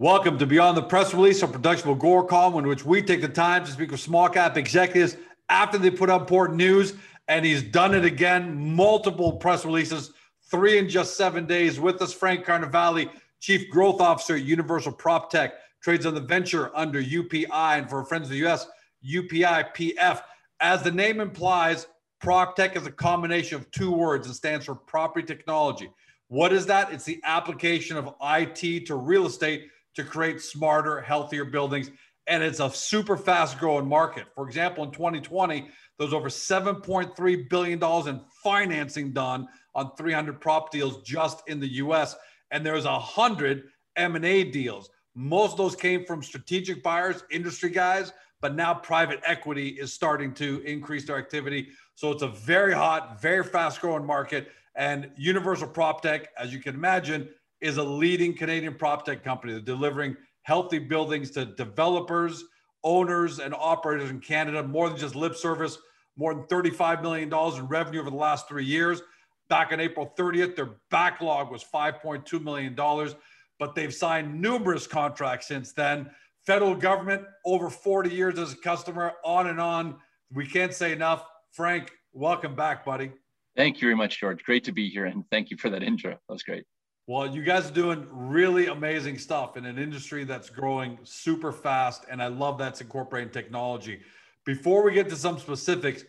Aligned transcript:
Welcome 0.00 0.38
to 0.38 0.46
Beyond 0.46 0.78
the 0.78 0.82
Press 0.82 1.12
Release, 1.12 1.42
a 1.42 1.46
production 1.46 1.90
of 1.90 1.98
Agoracom, 1.98 2.58
in 2.58 2.66
which 2.66 2.86
we 2.86 3.02
take 3.02 3.20
the 3.20 3.28
time 3.28 3.66
to 3.66 3.70
speak 3.70 3.90
with 3.90 4.00
small 4.00 4.30
cap 4.30 4.56
executives 4.56 5.18
after 5.50 5.76
they 5.76 5.90
put 5.90 6.08
out 6.08 6.22
important 6.22 6.56
news. 6.56 6.94
And 7.28 7.44
he's 7.44 7.62
done 7.62 7.94
it 7.94 8.06
again, 8.06 8.74
multiple 8.74 9.34
press 9.34 9.62
releases, 9.62 10.14
three 10.50 10.78
in 10.78 10.88
just 10.88 11.18
seven 11.18 11.44
days. 11.44 11.78
With 11.78 12.00
us, 12.00 12.14
Frank 12.14 12.46
Carnevale, 12.46 13.10
Chief 13.40 13.68
Growth 13.68 14.00
Officer 14.00 14.36
at 14.36 14.42
Universal 14.42 14.92
Prop 14.92 15.30
Tech, 15.30 15.52
trades 15.82 16.06
on 16.06 16.14
the 16.14 16.20
venture 16.22 16.74
under 16.74 17.02
UPI, 17.02 17.50
and 17.50 17.90
for 17.90 18.02
friends 18.06 18.30
in 18.30 18.40
the 18.40 18.48
US, 18.48 18.66
UPI 19.06 19.74
PF. 19.74 20.22
As 20.60 20.82
the 20.82 20.90
name 20.90 21.20
implies, 21.20 21.88
Prop 22.22 22.56
Tech 22.56 22.74
is 22.74 22.86
a 22.86 22.90
combination 22.90 23.56
of 23.56 23.70
two 23.70 23.92
words 23.92 24.26
and 24.26 24.34
stands 24.34 24.64
for 24.64 24.74
property 24.74 25.26
technology. 25.26 25.90
What 26.28 26.54
is 26.54 26.64
that? 26.66 26.90
It's 26.90 27.04
the 27.04 27.20
application 27.22 27.98
of 27.98 28.14
IT 28.22 28.86
to 28.86 28.94
real 28.94 29.26
estate 29.26 29.68
to 29.94 30.04
create 30.04 30.40
smarter, 30.40 31.00
healthier 31.00 31.44
buildings. 31.44 31.90
And 32.26 32.42
it's 32.42 32.60
a 32.60 32.70
super 32.70 33.16
fast 33.16 33.58
growing 33.58 33.88
market. 33.88 34.26
For 34.34 34.46
example, 34.46 34.84
in 34.84 34.90
2020, 34.92 35.68
there's 35.98 36.12
over 36.12 36.28
$7.3 36.28 37.48
billion 37.48 37.82
in 38.08 38.20
financing 38.42 39.12
done 39.12 39.48
on 39.74 39.94
300 39.96 40.40
prop 40.40 40.70
deals 40.70 41.02
just 41.02 41.42
in 41.48 41.60
the 41.60 41.68
US. 41.74 42.16
And 42.50 42.64
there's 42.64 42.84
100 42.84 43.64
M&A 43.96 44.44
deals. 44.44 44.90
Most 45.14 45.52
of 45.52 45.58
those 45.58 45.76
came 45.76 46.04
from 46.04 46.22
strategic 46.22 46.82
buyers, 46.82 47.24
industry 47.30 47.70
guys, 47.70 48.12
but 48.40 48.54
now 48.54 48.72
private 48.74 49.20
equity 49.24 49.68
is 49.68 49.92
starting 49.92 50.32
to 50.34 50.60
increase 50.60 51.04
their 51.06 51.18
activity. 51.18 51.68
So 51.94 52.10
it's 52.12 52.22
a 52.22 52.28
very 52.28 52.72
hot, 52.72 53.20
very 53.20 53.44
fast 53.44 53.80
growing 53.80 54.06
market. 54.06 54.48
And 54.76 55.10
Universal 55.16 55.68
Prop 55.68 56.00
Tech, 56.00 56.28
as 56.38 56.52
you 56.52 56.60
can 56.60 56.74
imagine, 56.74 57.28
is 57.60 57.76
a 57.76 57.82
leading 57.82 58.34
Canadian 58.34 58.74
prop 58.74 59.04
tech 59.04 59.22
company. 59.22 59.52
They're 59.52 59.62
delivering 59.62 60.16
healthy 60.42 60.78
buildings 60.78 61.30
to 61.32 61.44
developers, 61.44 62.44
owners, 62.82 63.38
and 63.38 63.54
operators 63.54 64.10
in 64.10 64.20
Canada, 64.20 64.62
more 64.62 64.88
than 64.88 64.98
just 64.98 65.14
lip 65.14 65.36
service, 65.36 65.78
more 66.16 66.34
than 66.34 66.44
$35 66.44 67.02
million 67.02 67.32
in 67.32 67.66
revenue 67.68 68.00
over 68.00 68.10
the 68.10 68.16
last 68.16 68.48
three 68.48 68.64
years. 68.64 69.02
Back 69.48 69.72
on 69.72 69.80
April 69.80 70.12
30th, 70.18 70.56
their 70.56 70.76
backlog 70.90 71.50
was 71.50 71.64
$5.2 71.64 72.42
million, 72.42 72.74
but 73.58 73.74
they've 73.74 73.92
signed 73.92 74.40
numerous 74.40 74.86
contracts 74.86 75.48
since 75.48 75.72
then. 75.72 76.10
Federal 76.46 76.74
government, 76.74 77.22
over 77.44 77.68
40 77.68 78.10
years 78.10 78.38
as 78.38 78.54
a 78.54 78.56
customer, 78.56 79.12
on 79.24 79.48
and 79.48 79.60
on. 79.60 79.96
We 80.32 80.46
can't 80.46 80.72
say 80.72 80.92
enough. 80.92 81.24
Frank, 81.52 81.90
welcome 82.12 82.54
back, 82.54 82.84
buddy. 82.84 83.12
Thank 83.56 83.76
you 83.76 83.88
very 83.88 83.96
much, 83.96 84.20
George. 84.20 84.42
Great 84.44 84.64
to 84.64 84.72
be 84.72 84.88
here, 84.88 85.06
and 85.06 85.24
thank 85.30 85.50
you 85.50 85.56
for 85.56 85.68
that 85.70 85.82
intro. 85.82 86.12
That 86.12 86.32
was 86.32 86.42
great. 86.42 86.64
Well, 87.10 87.26
you 87.26 87.42
guys 87.42 87.68
are 87.68 87.74
doing 87.74 88.06
really 88.08 88.68
amazing 88.68 89.18
stuff 89.18 89.56
in 89.56 89.66
an 89.66 89.80
industry 89.80 90.22
that's 90.22 90.48
growing 90.48 90.96
super 91.02 91.50
fast. 91.50 92.04
And 92.08 92.22
I 92.22 92.28
love 92.28 92.56
that's 92.56 92.80
incorporating 92.80 93.32
technology. 93.32 94.02
Before 94.44 94.84
we 94.84 94.92
get 94.92 95.08
to 95.08 95.16
some 95.16 95.36
specifics, 95.36 96.04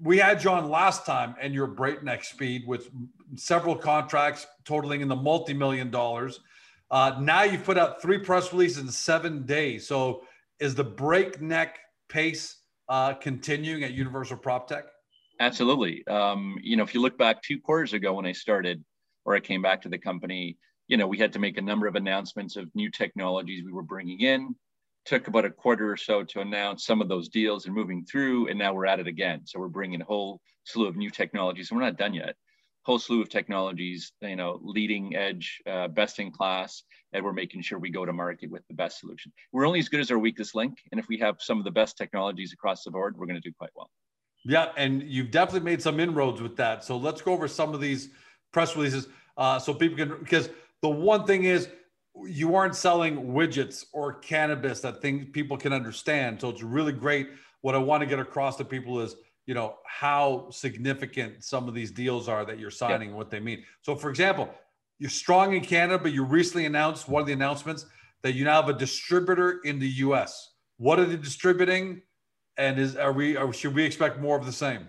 we 0.00 0.16
had 0.16 0.40
John 0.40 0.70
last 0.70 1.04
time 1.04 1.34
and 1.38 1.52
your 1.52 1.66
breakneck 1.66 2.24
speed 2.24 2.66
with 2.66 2.88
several 3.36 3.76
contracts 3.76 4.46
totaling 4.64 5.02
in 5.02 5.08
the 5.08 5.14
multi 5.14 5.52
million 5.52 5.90
dollars. 5.90 6.40
Uh, 6.90 7.16
now 7.20 7.42
you've 7.42 7.64
put 7.64 7.76
out 7.76 8.00
three 8.00 8.16
press 8.16 8.50
releases 8.50 8.78
in 8.78 8.88
seven 8.88 9.44
days. 9.44 9.86
So 9.86 10.22
is 10.58 10.74
the 10.74 10.84
breakneck 10.84 11.80
pace 12.08 12.60
uh, 12.88 13.12
continuing 13.12 13.84
at 13.84 13.92
Universal 13.92 14.38
Prop 14.38 14.68
Tech? 14.68 14.84
Absolutely. 15.38 16.02
Um, 16.06 16.56
you 16.62 16.76
know, 16.78 16.82
if 16.82 16.94
you 16.94 17.02
look 17.02 17.18
back 17.18 17.42
two 17.42 17.60
quarters 17.60 17.92
ago 17.92 18.14
when 18.14 18.24
I 18.24 18.32
started, 18.32 18.82
or 19.24 19.34
I 19.34 19.40
came 19.40 19.62
back 19.62 19.82
to 19.82 19.88
the 19.88 19.98
company, 19.98 20.56
you 20.88 20.96
know, 20.96 21.06
we 21.06 21.18
had 21.18 21.32
to 21.32 21.38
make 21.38 21.56
a 21.56 21.62
number 21.62 21.86
of 21.86 21.96
announcements 21.96 22.56
of 22.56 22.74
new 22.74 22.90
technologies 22.90 23.64
we 23.64 23.72
were 23.72 23.82
bringing 23.82 24.20
in. 24.20 24.54
Took 25.06 25.28
about 25.28 25.44
a 25.44 25.50
quarter 25.50 25.90
or 25.90 25.96
so 25.96 26.24
to 26.24 26.40
announce 26.40 26.86
some 26.86 27.02
of 27.02 27.08
those 27.08 27.28
deals 27.28 27.66
and 27.66 27.74
moving 27.74 28.04
through, 28.04 28.48
and 28.48 28.58
now 28.58 28.72
we're 28.72 28.86
at 28.86 29.00
it 29.00 29.06
again. 29.06 29.42
So 29.44 29.58
we're 29.58 29.68
bringing 29.68 30.00
a 30.00 30.04
whole 30.04 30.40
slew 30.64 30.86
of 30.86 30.96
new 30.96 31.10
technologies. 31.10 31.70
And 31.70 31.78
we're 31.78 31.84
not 31.84 31.98
done 31.98 32.14
yet. 32.14 32.36
Whole 32.84 32.98
slew 32.98 33.22
of 33.22 33.30
technologies, 33.30 34.12
you 34.20 34.36
know, 34.36 34.60
leading 34.62 35.16
edge, 35.16 35.60
uh, 35.66 35.88
best 35.88 36.18
in 36.18 36.30
class, 36.30 36.82
and 37.12 37.24
we're 37.24 37.32
making 37.32 37.62
sure 37.62 37.78
we 37.78 37.90
go 37.90 38.04
to 38.04 38.12
market 38.12 38.50
with 38.50 38.62
the 38.68 38.74
best 38.74 39.00
solution. 39.00 39.32
We're 39.52 39.66
only 39.66 39.78
as 39.78 39.88
good 39.88 40.00
as 40.00 40.10
our 40.10 40.18
weakest 40.18 40.54
link, 40.54 40.78
and 40.90 41.00
if 41.00 41.08
we 41.08 41.18
have 41.18 41.36
some 41.38 41.58
of 41.58 41.64
the 41.64 41.70
best 41.70 41.96
technologies 41.96 42.52
across 42.52 42.84
the 42.84 42.90
board, 42.90 43.16
we're 43.16 43.26
going 43.26 43.40
to 43.40 43.48
do 43.48 43.54
quite 43.58 43.70
well. 43.74 43.90
Yeah, 44.44 44.72
and 44.76 45.02
you've 45.02 45.30
definitely 45.30 45.64
made 45.70 45.80
some 45.80 45.98
inroads 45.98 46.42
with 46.42 46.56
that. 46.56 46.84
So 46.84 46.98
let's 46.98 47.22
go 47.22 47.32
over 47.32 47.48
some 47.48 47.72
of 47.72 47.80
these 47.80 48.10
press 48.54 48.74
releases 48.74 49.08
uh, 49.36 49.58
so 49.58 49.74
people 49.74 49.98
can 49.98 50.16
because 50.20 50.48
the 50.80 50.88
one 50.88 51.26
thing 51.26 51.44
is 51.44 51.68
you 52.24 52.54
aren't 52.54 52.76
selling 52.76 53.32
widgets 53.32 53.84
or 53.92 54.14
cannabis 54.14 54.80
that 54.80 55.02
things 55.02 55.26
people 55.32 55.56
can 55.56 55.72
understand. 55.72 56.40
So 56.40 56.48
it's 56.48 56.62
really 56.62 56.92
great. 56.92 57.30
What 57.62 57.74
I 57.74 57.78
want 57.78 58.02
to 58.02 58.06
get 58.06 58.20
across 58.20 58.56
to 58.56 58.64
people 58.64 59.00
is 59.00 59.16
you 59.46 59.54
know 59.54 59.76
how 59.84 60.48
significant 60.50 61.44
some 61.44 61.68
of 61.68 61.74
these 61.74 61.90
deals 61.90 62.28
are 62.28 62.44
that 62.46 62.58
you're 62.58 62.70
signing 62.70 63.08
and 63.08 63.16
what 63.16 63.30
they 63.30 63.40
mean. 63.40 63.64
So 63.82 63.94
for 63.96 64.08
example, 64.08 64.48
you're 64.98 65.10
strong 65.10 65.54
in 65.54 65.62
Canada, 65.62 65.98
but 65.98 66.12
you 66.12 66.24
recently 66.24 66.66
announced 66.66 67.08
one 67.08 67.20
of 67.20 67.26
the 67.26 67.32
announcements 67.32 67.84
that 68.22 68.34
you 68.34 68.44
now 68.44 68.62
have 68.62 68.74
a 68.74 68.78
distributor 68.78 69.60
in 69.64 69.78
the 69.78 69.88
U.S. 70.06 70.52
What 70.78 70.98
are 70.98 71.04
they 71.04 71.16
distributing? 71.16 72.02
And 72.56 72.78
is 72.78 72.96
are 72.96 73.12
we 73.12 73.36
or 73.36 73.52
should 73.52 73.74
we 73.74 73.82
expect 73.82 74.20
more 74.20 74.38
of 74.38 74.46
the 74.46 74.52
same? 74.52 74.88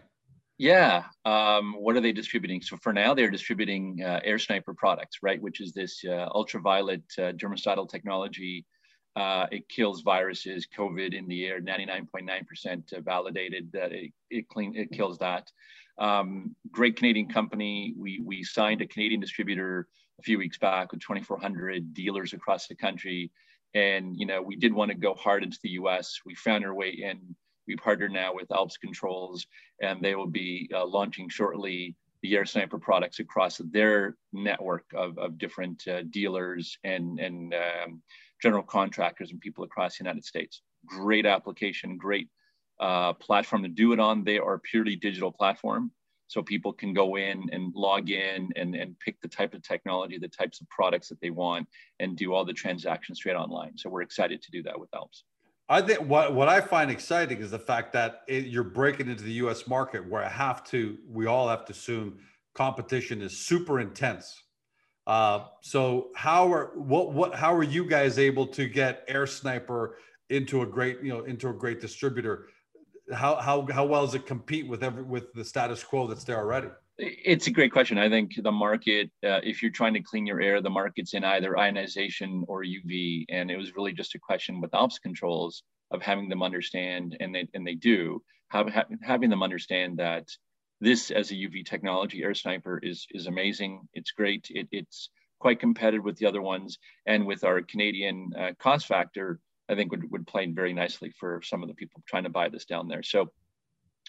Yeah. 0.58 1.04
Um, 1.26 1.74
what 1.74 1.96
are 1.96 2.02
they 2.02 2.14
distributing? 2.14 2.62
So 2.62 2.78
for 2.78 2.94
now, 2.94 3.14
they're 3.14 3.30
distributing 3.30 4.02
uh, 4.04 4.22
Air 4.24 4.40
Sniper 4.40 4.74
products, 4.74 5.18
right? 5.22 5.42
Which 5.42 5.60
is 5.60 5.74
this 5.74 6.04
uh, 6.06 6.30
ultraviolet 6.34 7.04
uh, 7.18 7.34
germicidal 7.34 7.90
technology. 7.90 8.66
Uh, 9.18 9.48
it 9.52 9.68
kills 9.70 10.02
viruses, 10.02 10.68
COVID 10.78 11.14
in 11.14 11.28
the 11.28 11.46
air. 11.46 11.62
99.9% 11.62 13.04
validated 13.04 13.72
that 13.74 13.92
it, 13.92 14.12
it 14.30 14.48
clean 14.48 14.76
it 14.76 14.92
kills 14.92 15.18
that. 15.20 15.50
Um, 15.98 16.56
great 16.72 16.98
Canadian 16.98 17.28
company. 17.30 17.94
We 17.98 18.22
we 18.24 18.44
signed 18.44 18.82
a 18.82 18.88
Canadian 18.88 19.22
distributor 19.22 19.88
a 20.20 20.24
few 20.24 20.38
weeks 20.38 20.58
back 20.58 20.92
with 20.92 21.02
2,400 21.02 21.94
dealers 21.94 22.34
across 22.34 22.68
the 22.68 22.76
country, 22.76 23.32
and 23.74 24.18
you 24.18 24.26
know 24.26 24.42
we 24.42 24.58
did 24.58 24.74
want 24.74 24.92
to 24.92 24.98
go 24.98 25.14
hard 25.14 25.44
into 25.44 25.60
the 25.64 25.70
U.S. 25.72 26.20
We 26.26 26.36
found 26.36 26.66
our 26.66 26.74
way 26.74 26.90
in 26.90 27.36
we 27.68 27.76
partnered 27.76 28.12
now 28.12 28.34
with 28.34 28.52
Alps 28.52 28.78
Controls, 28.78 29.46
and 29.82 30.02
they 30.02 30.16
will 30.16 30.28
be 30.28 30.70
uh, 30.74 30.86
launching 30.86 31.30
shortly 31.30 31.96
the 32.22 32.36
Air 32.36 32.46
Sniper 32.46 32.80
products 32.80 33.20
across 33.20 33.58
their 33.72 34.16
network 34.34 34.86
of, 34.96 35.18
of 35.18 35.38
different 35.38 35.88
uh, 35.88 36.04
dealers 36.10 36.78
and, 36.84 37.20
and 37.20 37.54
um, 37.54 38.02
general 38.42 38.64
contractors 38.64 39.32
and 39.32 39.40
people 39.40 39.64
across 39.64 39.98
the 39.98 40.04
United 40.04 40.26
States. 40.26 40.62
Great 40.86 41.26
application, 41.26 41.98
great 41.98 42.30
uh, 42.80 43.14
platform 43.14 43.64
to 43.64 43.70
do 43.70 43.94
it 43.94 44.00
on. 44.00 44.24
They 44.24 44.40
are 44.40 44.56
a 44.56 44.60
purely 44.60 44.96
digital 44.96 45.32
platform. 45.32 45.92
So 46.28 46.42
people 46.42 46.74
can 46.74 46.94
go 46.94 47.18
in 47.18 47.44
and 47.52 47.72
log 47.76 48.10
in 48.10 48.50
and, 48.56 48.76
and 48.76 49.00
pick 49.00 49.22
the 49.22 49.28
type 49.28 49.54
of 49.54 49.62
technology, 49.62 50.18
the 50.18 50.28
types 50.28 50.60
of 50.60 50.68
products 50.70 51.08
that 51.10 51.22
they 51.22 51.30
want, 51.30 51.68
and 52.00 52.18
do 52.18 52.34
all 52.34 52.44
the 52.44 52.54
transactions 52.54 53.20
straight 53.20 53.36
online. 53.36 53.78
So 53.78 53.90
we're 53.90 54.02
excited 54.02 54.42
to 54.42 54.52
do 54.52 54.64
that 54.64 54.80
with 54.80 54.90
Alps. 54.96 55.24
I 55.68 55.82
think 55.82 56.02
what 56.02 56.34
what 56.34 56.48
I 56.48 56.62
find 56.62 56.92
exciting 56.92 57.40
is 57.40 57.52
the 57.52 57.60
fact 57.60 57.94
that 57.94 58.22
it, 58.28 58.46
you're 58.46 58.64
breaking 58.64 59.10
into 59.10 59.24
the 59.24 59.34
U.S. 59.34 59.68
market, 59.68 60.08
where 60.08 60.24
I 60.24 60.30
have 60.30 60.64
to, 60.66 60.98
we 61.10 61.26
all 61.26 61.50
have 61.50 61.66
to 61.66 61.72
assume 61.72 62.20
competition 62.54 63.22
is 63.22 63.38
super 63.38 63.80
intense. 63.80 64.44
Uh, 65.08 65.46
so 65.62 66.10
how 66.16 66.52
are 66.52 66.72
what 66.76 67.14
what 67.14 67.36
how 67.36 67.54
are 67.54 67.64
you 67.64 67.86
guys 67.86 68.20
able 68.20 68.46
to 68.48 68.68
get 68.68 69.04
Air 69.08 69.26
Sniper 69.28 69.98
into 70.30 70.62
a 70.62 70.66
great 70.66 71.00
you 71.02 71.10
know 71.10 71.24
into 71.24 71.50
a 71.50 71.54
great 71.54 71.82
distributor? 71.82 72.48
How 73.14 73.36
how 73.36 73.68
how 73.72 73.86
well 73.86 74.06
does 74.06 74.16
it 74.16 74.26
compete 74.26 74.68
with 74.68 74.84
every 74.84 75.04
with 75.04 75.34
the 75.34 75.46
status 75.46 75.84
quo 75.84 76.08
that's 76.08 76.24
there 76.24 76.38
already? 76.38 76.70
It's 76.98 77.48
a 77.48 77.52
great 77.52 77.74
question. 77.74 77.98
I 77.98 78.10
think 78.10 78.42
the 78.42 78.52
market, 78.52 79.12
uh, 79.24 79.42
if 79.44 79.62
you're 79.62 79.72
trying 79.72 79.96
to 79.96 80.02
clean 80.02 80.26
your 80.26 80.40
air, 80.40 80.62
the 80.62 80.70
market's 80.70 81.14
in 81.14 81.26
either 81.26 81.58
ionization 81.58 82.46
or 82.48 82.64
UV, 82.64 83.26
and 83.30 83.52
it 83.52 83.58
was 83.58 83.76
really 83.76 83.92
just 83.92 84.16
a 84.16 84.20
question 84.20 84.62
with 84.62 84.74
Alps 84.74 85.00
controls 85.00 85.64
of 85.92 86.02
having 86.02 86.30
them 86.30 86.42
understand, 86.42 87.18
and 87.20 87.36
they 87.36 87.48
and 87.54 87.68
they 87.68 87.76
do 87.76 88.24
have, 88.50 88.74
having 89.02 89.30
them 89.30 89.44
understand 89.44 89.98
that 89.98 90.26
this 90.80 91.12
as 91.12 91.32
a 91.32 91.36
UV 91.36 91.66
technology, 91.66 92.24
Air 92.24 92.34
Sniper 92.34 92.80
is 92.82 93.06
is 93.12 93.28
amazing. 93.28 93.82
It's 93.94 94.12
great. 94.12 94.48
It, 94.50 94.68
it's 94.72 95.10
quite 95.40 95.60
competitive 95.60 96.06
with 96.06 96.18
the 96.18 96.28
other 96.28 96.42
ones, 96.42 96.78
and 97.06 97.26
with 97.26 97.44
our 97.44 97.62
Canadian 97.62 98.32
uh, 98.40 98.52
cost 98.58 98.88
factor, 98.88 99.40
I 99.68 99.76
think 99.76 99.92
would 99.92 100.10
would 100.12 100.28
play 100.28 100.46
very 100.52 100.72
nicely 100.74 101.12
for 101.20 101.42
some 101.44 101.62
of 101.62 101.68
the 101.68 101.76
people 101.76 102.02
trying 102.08 102.24
to 102.24 102.30
buy 102.30 102.48
this 102.48 102.66
down 102.66 102.88
there. 102.88 103.04
So 103.04 103.32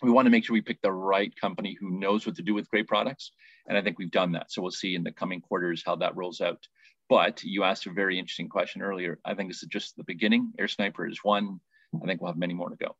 we 0.03 0.11
want 0.11 0.27
to 0.27 0.31
make 0.31 0.45
sure 0.45 0.55
we 0.55 0.61
pick 0.61 0.83
the 0.83 0.93
right 0.93 1.35
company 1.41 1.77
who 1.79 1.99
knows 1.99 2.27
what 2.27 2.37
to 2.37 2.43
do 2.43 2.55
with 2.55 2.69
great 2.71 2.87
products. 2.87 3.33
And 3.67 3.77
I 3.77 3.83
think 3.83 3.99
we've 3.99 4.11
done 4.11 4.33
that. 4.33 4.53
So 4.53 4.61
we'll 4.61 4.71
see 4.71 4.95
in 4.95 5.03
the 5.03 5.13
coming 5.13 5.41
quarters 5.41 5.83
how 5.85 5.97
that 5.97 6.17
rolls 6.17 6.41
out. 6.41 6.67
But 7.09 7.43
you 7.43 7.65
asked 7.65 7.87
a 7.87 7.93
very 7.93 8.19
interesting 8.19 8.49
question 8.49 8.83
earlier. 8.83 9.19
I 9.25 9.35
think 9.35 9.51
this 9.51 9.63
is 9.63 9.69
just 9.69 9.97
the 9.97 10.05
beginning. 10.05 10.53
Air 10.59 10.69
Sniper 10.69 11.07
is 11.07 11.21
one. 11.23 11.61
I 12.03 12.07
think 12.07 12.21
we'll 12.21 12.31
have 12.31 12.39
many 12.39 12.53
more 12.53 12.69
to 12.69 12.77
go. 12.77 12.97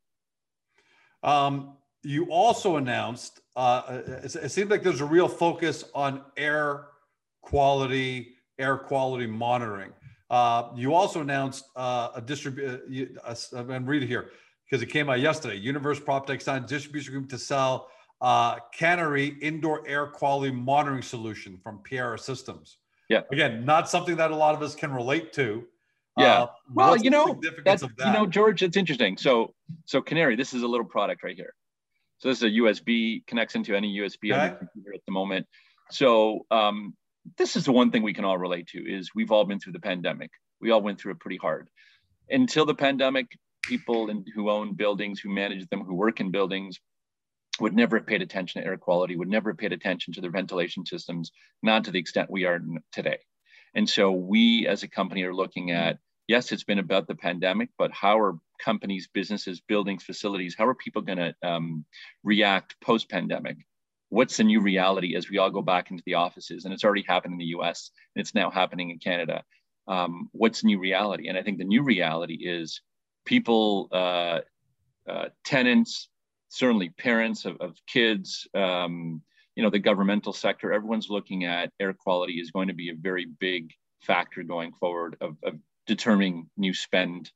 Um, 1.23 1.77
you 2.03 2.31
also 2.31 2.77
announced, 2.77 3.41
uh, 3.55 4.01
it, 4.23 4.35
it 4.35 4.49
seems 4.49 4.71
like 4.71 4.81
there's 4.81 5.01
a 5.01 5.05
real 5.05 5.27
focus 5.27 5.83
on 5.93 6.21
air 6.37 6.87
quality, 7.41 8.35
air 8.57 8.77
quality 8.77 9.27
monitoring. 9.27 9.91
Uh, 10.29 10.69
you 10.75 10.93
also 10.93 11.21
announced 11.21 11.65
uh, 11.75 12.09
a 12.15 12.21
distribute. 12.21 13.17
Uh, 13.23 13.35
I'm 13.55 13.85
read 13.85 14.03
it 14.03 14.07
here 14.07 14.31
because 14.69 14.81
it 14.81 14.87
came 14.87 15.09
out 15.09 15.19
yesterday. 15.19 15.55
Universe 15.55 15.99
PropTech 15.99 16.41
signed 16.41 16.67
distribution 16.67 17.11
agreement 17.11 17.31
to 17.31 17.37
sell 17.37 17.89
uh, 18.21 18.57
Canary 18.77 19.27
indoor 19.41 19.87
air 19.87 20.07
quality 20.07 20.51
monitoring 20.51 21.01
solution 21.01 21.57
from 21.57 21.79
Piera 21.79 22.19
Systems. 22.19 22.77
Yeah. 23.09 23.21
Again, 23.31 23.63
not 23.63 23.89
something 23.89 24.17
that 24.17 24.31
a 24.31 24.35
lot 24.35 24.55
of 24.55 24.61
us 24.61 24.75
can 24.75 24.91
relate 24.91 25.31
to. 25.33 25.65
Yeah. 26.17 26.43
Uh, 26.43 26.47
well, 26.73 26.97
you 26.97 27.09
know, 27.09 27.39
that's, 27.63 27.83
that? 27.83 27.91
you 27.99 28.11
know, 28.11 28.25
George, 28.25 28.63
it's 28.63 28.75
interesting. 28.75 29.17
So, 29.17 29.53
so 29.85 30.01
Canary, 30.01 30.35
this 30.35 30.53
is 30.53 30.63
a 30.63 30.67
little 30.67 30.85
product 30.85 31.23
right 31.23 31.35
here. 31.35 31.53
So 32.17 32.29
this 32.29 32.39
is 32.39 32.43
a 32.43 32.49
USB 32.49 33.25
connects 33.27 33.55
into 33.55 33.75
any 33.75 33.95
USB 33.99 34.33
okay. 34.33 34.55
computer 34.57 34.93
at 34.95 35.01
the 35.05 35.11
moment. 35.11 35.45
So 35.91 36.45
um, 36.49 36.95
this 37.37 37.55
is 37.55 37.65
the 37.65 37.71
one 37.71 37.91
thing 37.91 38.01
we 38.01 38.13
can 38.13 38.25
all 38.25 38.37
relate 38.37 38.67
to 38.69 38.79
is 38.79 39.11
we've 39.13 39.31
all 39.31 39.45
been 39.45 39.59
through 39.59 39.73
the 39.73 39.79
pandemic. 39.79 40.31
We 40.59 40.71
all 40.71 40.81
went 40.81 40.99
through 40.99 41.13
it 41.13 41.19
pretty 41.19 41.37
hard. 41.37 41.69
Until 42.29 42.65
the 42.65 42.75
pandemic, 42.75 43.27
people 43.67 44.09
in, 44.09 44.25
who 44.33 44.49
own 44.49 44.73
buildings, 44.73 45.19
who 45.19 45.29
manage 45.29 45.67
them, 45.69 45.83
who 45.83 45.93
work 45.93 46.19
in 46.19 46.31
buildings, 46.31 46.79
would 47.59 47.73
never 47.73 47.97
have 47.97 48.07
paid 48.07 48.21
attention 48.21 48.61
to 48.61 48.67
air 48.67 48.77
quality, 48.77 49.15
would 49.15 49.29
never 49.29 49.51
have 49.51 49.57
paid 49.57 49.73
attention 49.73 50.13
to 50.13 50.21
their 50.21 50.31
ventilation 50.31 50.85
systems, 50.85 51.31
not 51.63 51.83
to 51.83 51.91
the 51.91 51.99
extent 51.99 52.29
we 52.29 52.45
are 52.45 52.59
today. 52.91 53.19
And 53.73 53.89
so 53.89 54.11
we 54.11 54.67
as 54.67 54.83
a 54.83 54.87
company 54.87 55.23
are 55.23 55.33
looking 55.33 55.71
at 55.71 55.97
yes, 56.27 56.51
it's 56.51 56.63
been 56.63 56.79
about 56.79 57.07
the 57.07 57.15
pandemic, 57.15 57.69
but 57.77 57.91
how 57.91 58.19
are 58.19 58.37
companies, 58.59 59.07
businesses, 59.13 59.61
buildings, 59.61 60.03
facilities, 60.03 60.55
how 60.57 60.67
are 60.67 60.75
people 60.75 61.01
going 61.01 61.17
to 61.17 61.33
um, 61.41 61.85
react 62.23 62.75
post 62.81 63.09
pandemic? 63.09 63.57
What's 64.09 64.37
the 64.37 64.43
new 64.43 64.61
reality 64.61 65.15
as 65.15 65.29
we 65.29 65.37
all 65.37 65.49
go 65.49 65.61
back 65.61 65.91
into 65.91 66.03
the 66.05 66.15
offices? 66.15 66.65
And 66.65 66.73
it's 66.73 66.83
already 66.83 67.03
happened 67.07 67.33
in 67.33 67.39
the 67.39 67.55
US 67.57 67.91
and 68.15 68.21
it's 68.21 68.35
now 68.35 68.49
happening 68.49 68.89
in 68.89 68.99
Canada. 68.99 69.43
Um, 69.87 70.29
what's 70.33 70.63
new 70.63 70.79
reality? 70.79 71.29
And 71.29 71.37
I 71.37 71.43
think 71.43 71.57
the 71.57 71.63
new 71.63 71.83
reality 71.83 72.35
is 72.35 72.81
people, 73.27 73.89
uh, 73.91 74.39
uh, 75.07 75.25
tenants, 75.43 76.09
certainly 76.49 76.89
parents 76.89 77.45
of, 77.45 77.57
of 77.59 77.75
kids, 77.85 78.47
um, 78.55 79.21
you 79.55 79.63
know, 79.63 79.69
the 79.69 79.79
governmental 79.79 80.33
sector, 80.33 80.71
everyone's 80.71 81.09
looking 81.09 81.43
at 81.43 81.71
air 81.79 81.93
quality 81.93 82.39
is 82.39 82.51
going 82.51 82.69
to 82.69 82.73
be 82.73 82.89
a 82.89 82.95
very 82.95 83.27
big 83.39 83.71
factor 84.01 84.43
going 84.43 84.71
forward 84.73 85.17
of, 85.19 85.35
of 85.43 85.55
determining 85.87 86.49
new 86.55 86.73
spend. 86.73 87.31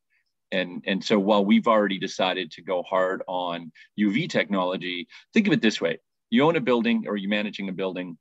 And, 0.50 0.82
and 0.86 1.04
so 1.04 1.18
while 1.18 1.44
we've 1.44 1.66
already 1.66 1.98
decided 1.98 2.50
to 2.52 2.62
go 2.62 2.82
hard 2.82 3.22
on 3.28 3.70
UV 3.98 4.30
technology, 4.30 5.08
think 5.34 5.46
of 5.46 5.52
it 5.52 5.60
this 5.60 5.80
way. 5.80 5.98
You 6.30 6.44
own 6.44 6.56
a 6.56 6.60
building 6.60 7.04
or 7.06 7.16
you're 7.16 7.28
managing 7.28 7.68
a 7.68 7.72
building, 7.72 8.16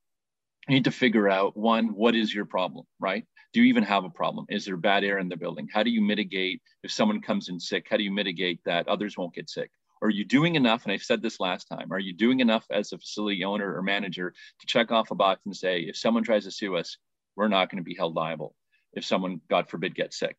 you 0.68 0.76
need 0.76 0.86
to 0.86 0.92
figure 0.92 1.30
out 1.30 1.56
one, 1.56 1.88
what 1.94 2.16
is 2.16 2.34
your 2.34 2.46
problem, 2.46 2.86
right? 3.00 3.26
Do 3.54 3.62
you 3.62 3.68
even 3.68 3.84
have 3.84 4.06
a 4.06 4.10
problem? 4.10 4.46
Is 4.50 4.66
there 4.66 4.78
bad 4.78 5.04
air 5.04 5.18
in 5.18 5.28
the 5.28 5.36
building? 5.36 5.68
How 5.72 5.84
do 5.84 5.90
you 5.90 6.02
mitigate 6.02 6.62
if 6.84 6.92
someone 6.92 7.22
comes 7.22 7.50
in 7.50 7.60
sick? 7.60 7.88
How 7.90 7.98
do 7.98 8.04
you 8.04 8.12
mitigate 8.12 8.60
that 8.66 8.88
others 8.88 9.18
won't 9.18 9.34
get 9.34 9.50
sick? 9.50 9.72
Are 10.02 10.10
you 10.10 10.26
doing 10.26 10.56
enough? 10.56 10.84
And 10.84 10.94
I've 10.94 11.04
said 11.04 11.22
this 11.22 11.40
last 11.40 11.66
time. 11.66 11.92
Are 11.92 12.00
you 12.00 12.14
doing 12.14 12.40
enough 12.40 12.66
as 12.72 12.92
a 12.92 12.98
facility 12.98 13.44
owner 13.44 13.76
or 13.76 13.84
manager 13.84 14.34
to 14.60 14.66
check 14.68 14.92
off 14.92 15.12
a 15.12 15.16
box 15.16 15.42
and 15.46 15.56
say, 15.56 15.82
if 15.82 15.98
someone 15.98 16.24
tries 16.24 16.46
to 16.46 16.52
sue 16.52 16.76
us, 16.78 16.98
we're 17.36 17.50
not 17.50 17.70
going 17.70 17.78
to 17.78 17.84
be 17.84 17.96
held 17.96 18.16
liable 18.16 18.56
if 18.94 19.06
someone, 19.06 19.42
God 19.50 19.70
forbid, 19.70 19.96
gets 19.96 20.18
sick? 20.18 20.38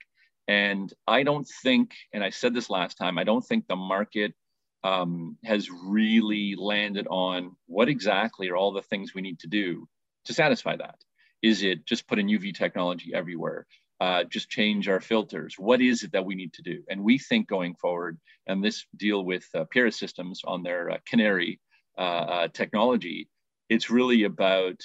And 0.49 0.93
I 1.07 1.23
don't 1.23 1.47
think, 1.63 1.93
and 2.13 2.25
I 2.25 2.31
said 2.31 2.55
this 2.55 2.71
last 2.71 2.97
time, 2.97 3.19
I 3.19 3.25
don't 3.25 3.45
think 3.45 3.67
the 3.69 3.77
market 3.77 4.35
um, 4.83 5.37
has 5.45 5.71
really 5.71 6.57
landed 6.59 7.07
on 7.09 7.55
what 7.67 7.89
exactly 7.89 8.49
are 8.49 8.57
all 8.57 8.73
the 8.73 8.83
things 8.83 9.15
we 9.15 9.23
need 9.23 9.39
to 9.41 9.47
do 9.47 9.89
to 10.25 10.35
satisfy 10.35 10.77
that. 10.77 10.97
Is 11.43 11.63
it 11.63 11.85
just 11.87 12.07
put 12.07 12.19
in 12.19 12.29
UV 12.29 12.55
technology 12.55 13.13
everywhere? 13.15 13.67
Uh, 14.01 14.25
just 14.25 14.49
change 14.49 14.89
our 14.89 15.01
filters? 15.01 15.55
What 15.59 15.81
is 15.81 16.03
it 16.03 16.13
that 16.13 16.25
we 16.25 16.35
need 16.35 16.53
to 16.55 16.63
do? 16.63 16.83
And 16.89 17.05
we 17.05 17.19
think 17.19 17.49
going 17.49 17.75
forward, 17.77 18.19
and 18.47 18.63
this 18.63 18.85
deal 18.97 19.25
with 19.25 19.47
uh, 19.55 19.65
Systems 19.91 20.41
on 20.45 20.63
their 20.63 20.91
uh, 20.91 20.99
Canary 21.07 21.61
uh, 21.97 22.01
uh, 22.01 22.49
technology, 22.49 23.29
it's 23.69 23.91
really 23.91 24.25
about 24.25 24.81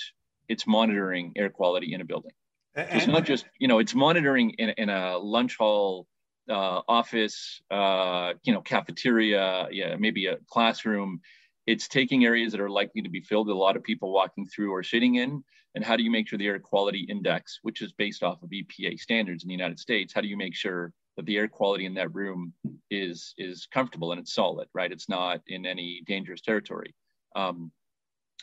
it's 0.48 0.68
monitoring 0.68 1.33
air 1.36 1.50
quality 1.50 1.94
in 1.94 2.01
a 2.01 2.06
building. 2.06 2.31
So 2.75 2.86
it's 2.92 3.07
not 3.07 3.25
just, 3.25 3.45
you 3.60 3.68
know, 3.68 3.80
it's 3.80 3.95
monitoring 3.95 4.51
in, 4.51 4.69
in 4.77 4.89
a 4.89 5.18
lunch 5.18 5.57
hall, 5.57 6.06
uh, 6.48 6.81
office, 6.88 7.62
uh, 7.71 8.33
you 8.44 8.53
know, 8.53 8.62
cafeteria, 8.62 9.68
yeah, 9.71 9.95
maybe 9.98 10.27
a 10.27 10.38
classroom. 10.48 11.21
It's 11.68 11.90
taking 11.90 12.24
areas 12.24 12.54
that 12.54 12.62
are 12.62 12.69
likely 12.69 13.02
to 13.02 13.10
be 13.10 13.19
filled 13.19 13.48
with 13.48 13.56
a 13.56 13.60
lot 13.60 13.75
of 13.75 13.84
people 13.84 14.14
walking 14.14 14.48
through 14.48 14.72
or 14.72 14.84
sitting 14.84 15.16
in. 15.16 15.44
And 15.75 15.84
how 15.84 15.98
do 15.98 16.04
you 16.04 16.10
make 16.10 16.28
sure 16.28 16.40
the 16.40 16.48
air 16.48 16.60
quality 16.60 17.02
index, 17.10 17.60
which 17.62 17.81
is 17.81 17.92
based 17.92 18.24
off 18.24 18.42
of 18.42 18.50
EPA 18.50 18.98
standards 19.00 19.44
in 19.44 19.50
the 19.50 19.54
United 19.54 19.78
States, 19.78 20.14
how 20.14 20.22
do 20.22 20.28
you 20.30 20.38
make 20.38 20.56
sure 20.56 20.94
that 21.18 21.25
the 21.25 21.36
air 21.36 21.48
quality 21.48 21.86
in 21.86 21.94
that 21.96 22.14
room 22.16 22.54
is, 22.90 23.34
is 23.38 23.68
comfortable 23.72 24.14
and 24.14 24.22
it's 24.22 24.34
solid, 24.34 24.69
right? 24.74 24.92
It's 24.92 25.10
not 25.10 25.42
in 25.48 25.66
any 25.66 26.04
dangerous 26.08 26.42
territory. 26.42 26.96
Um, 27.36 27.72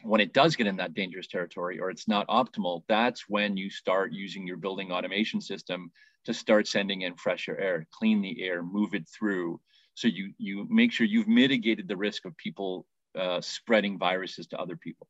when 0.02 0.20
it 0.20 0.34
does 0.34 0.54
get 0.54 0.66
in 0.66 0.76
that 0.76 0.92
dangerous 0.92 1.26
territory 1.26 1.80
or 1.80 1.88
it's 1.88 2.06
not 2.06 2.28
optimal, 2.28 2.82
that's 2.88 3.24
when 3.28 3.56
you 3.56 3.70
start 3.70 4.12
using 4.12 4.46
your 4.46 4.58
building 4.58 4.92
automation 4.92 5.40
system 5.40 5.90
to 6.24 6.34
start 6.34 6.68
sending 6.68 7.02
in 7.02 7.14
fresher 7.14 7.56
air, 7.56 7.86
clean 7.90 8.20
the 8.20 8.42
air, 8.42 8.62
move 8.62 8.94
it 8.94 9.08
through. 9.08 9.60
So 9.94 10.08
you, 10.08 10.32
you 10.36 10.66
make 10.68 10.92
sure 10.92 11.06
you've 11.06 11.28
mitigated 11.28 11.88
the 11.88 11.96
risk 11.96 12.26
of 12.26 12.36
people 12.36 12.86
uh, 13.18 13.40
spreading 13.40 13.98
viruses 13.98 14.46
to 14.48 14.58
other 14.58 14.76
people. 14.76 15.06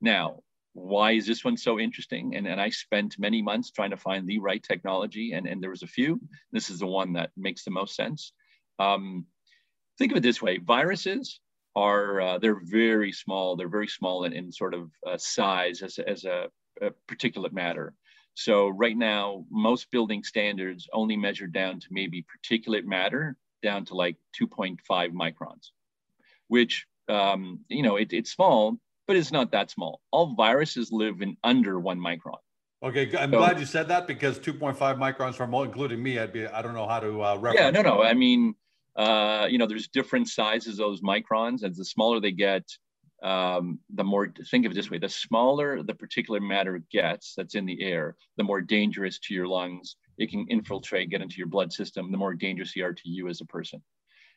Now, 0.00 0.40
why 0.74 1.12
is 1.12 1.26
this 1.26 1.44
one 1.44 1.56
so 1.56 1.78
interesting? 1.78 2.36
And, 2.36 2.46
and 2.46 2.60
I 2.60 2.68
spent 2.70 3.18
many 3.18 3.42
months 3.42 3.70
trying 3.70 3.90
to 3.90 3.96
find 3.96 4.26
the 4.26 4.38
right 4.38 4.62
technology, 4.62 5.32
and, 5.32 5.46
and 5.46 5.62
there 5.62 5.70
was 5.70 5.82
a 5.82 5.88
few. 5.88 6.20
This 6.52 6.70
is 6.70 6.78
the 6.78 6.86
one 6.86 7.12
that 7.14 7.30
makes 7.36 7.64
the 7.64 7.70
most 7.70 7.96
sense. 7.96 8.32
Um, 8.78 9.26
think 9.98 10.12
of 10.12 10.18
it 10.18 10.22
this 10.22 10.40
way 10.40 10.58
viruses 10.58 11.40
are 11.74 12.20
uh, 12.20 12.38
they're 12.38 12.60
very 12.64 13.12
small. 13.12 13.56
They're 13.56 13.68
very 13.68 13.88
small 13.88 14.24
in, 14.24 14.32
in 14.32 14.52
sort 14.52 14.74
of 14.74 14.90
uh, 15.06 15.18
size 15.18 15.82
as, 15.82 15.98
as 15.98 16.24
a, 16.24 16.48
a 16.80 16.90
particulate 17.08 17.52
matter. 17.52 17.94
So 18.34 18.68
right 18.68 18.96
now, 18.96 19.44
most 19.50 19.90
building 19.90 20.22
standards 20.22 20.88
only 20.92 21.16
measure 21.16 21.48
down 21.48 21.80
to 21.80 21.88
maybe 21.90 22.24
particulate 22.24 22.84
matter 22.84 23.36
down 23.62 23.84
to 23.86 23.94
like 23.94 24.16
2.5 24.40 24.78
microns, 24.88 25.70
which 26.46 26.86
um, 27.08 27.60
you 27.68 27.82
know 27.82 27.96
it, 27.96 28.12
it's 28.12 28.30
small, 28.30 28.78
but 29.06 29.16
it's 29.16 29.32
not 29.32 29.52
that 29.52 29.70
small. 29.70 30.00
All 30.10 30.34
viruses 30.34 30.92
live 30.92 31.22
in 31.22 31.36
under 31.42 31.78
one 31.78 31.98
micron. 31.98 32.38
Okay, 32.82 33.10
I'm 33.18 33.32
so, 33.32 33.38
glad 33.38 33.58
you 33.58 33.66
said 33.66 33.88
that 33.88 34.06
because 34.06 34.38
2.5 34.38 34.76
microns 34.98 35.34
from 35.34 35.52
all, 35.52 35.64
including 35.64 36.00
me, 36.00 36.18
I'd 36.18 36.32
be 36.32 36.46
I 36.46 36.62
don't 36.62 36.74
know 36.74 36.86
how 36.86 37.00
to 37.00 37.22
uh, 37.24 37.36
reference. 37.36 37.58
Yeah, 37.58 37.70
no, 37.70 37.82
no. 37.82 38.02
I 38.02 38.14
mean, 38.14 38.54
uh, 38.96 39.46
you 39.50 39.58
know, 39.58 39.66
there's 39.66 39.88
different 39.88 40.28
sizes 40.28 40.74
of 40.74 40.86
those 40.86 41.00
microns. 41.00 41.64
As 41.64 41.76
the 41.76 41.84
smaller 41.84 42.20
they 42.20 42.30
get, 42.30 42.64
um, 43.22 43.80
the 43.94 44.04
more, 44.04 44.32
think 44.50 44.64
of 44.64 44.72
it 44.72 44.74
this 44.74 44.90
way, 44.90 44.98
the 44.98 45.08
smaller 45.08 45.82
the 45.82 45.94
particular 45.94 46.40
matter 46.40 46.80
gets 46.90 47.34
that's 47.36 47.56
in 47.56 47.66
the 47.66 47.82
air, 47.82 48.14
the 48.36 48.44
more 48.44 48.60
dangerous 48.60 49.18
to 49.20 49.34
your 49.34 49.48
lungs. 49.48 49.96
It 50.18 50.30
can 50.30 50.46
infiltrate, 50.48 51.10
get 51.10 51.22
into 51.22 51.36
your 51.36 51.46
blood 51.46 51.72
system, 51.72 52.10
the 52.12 52.18
more 52.18 52.34
dangerous 52.34 52.74
you 52.76 52.84
are 52.84 52.92
to 52.92 53.08
you 53.08 53.28
as 53.28 53.40
a 53.40 53.44
person. 53.44 53.82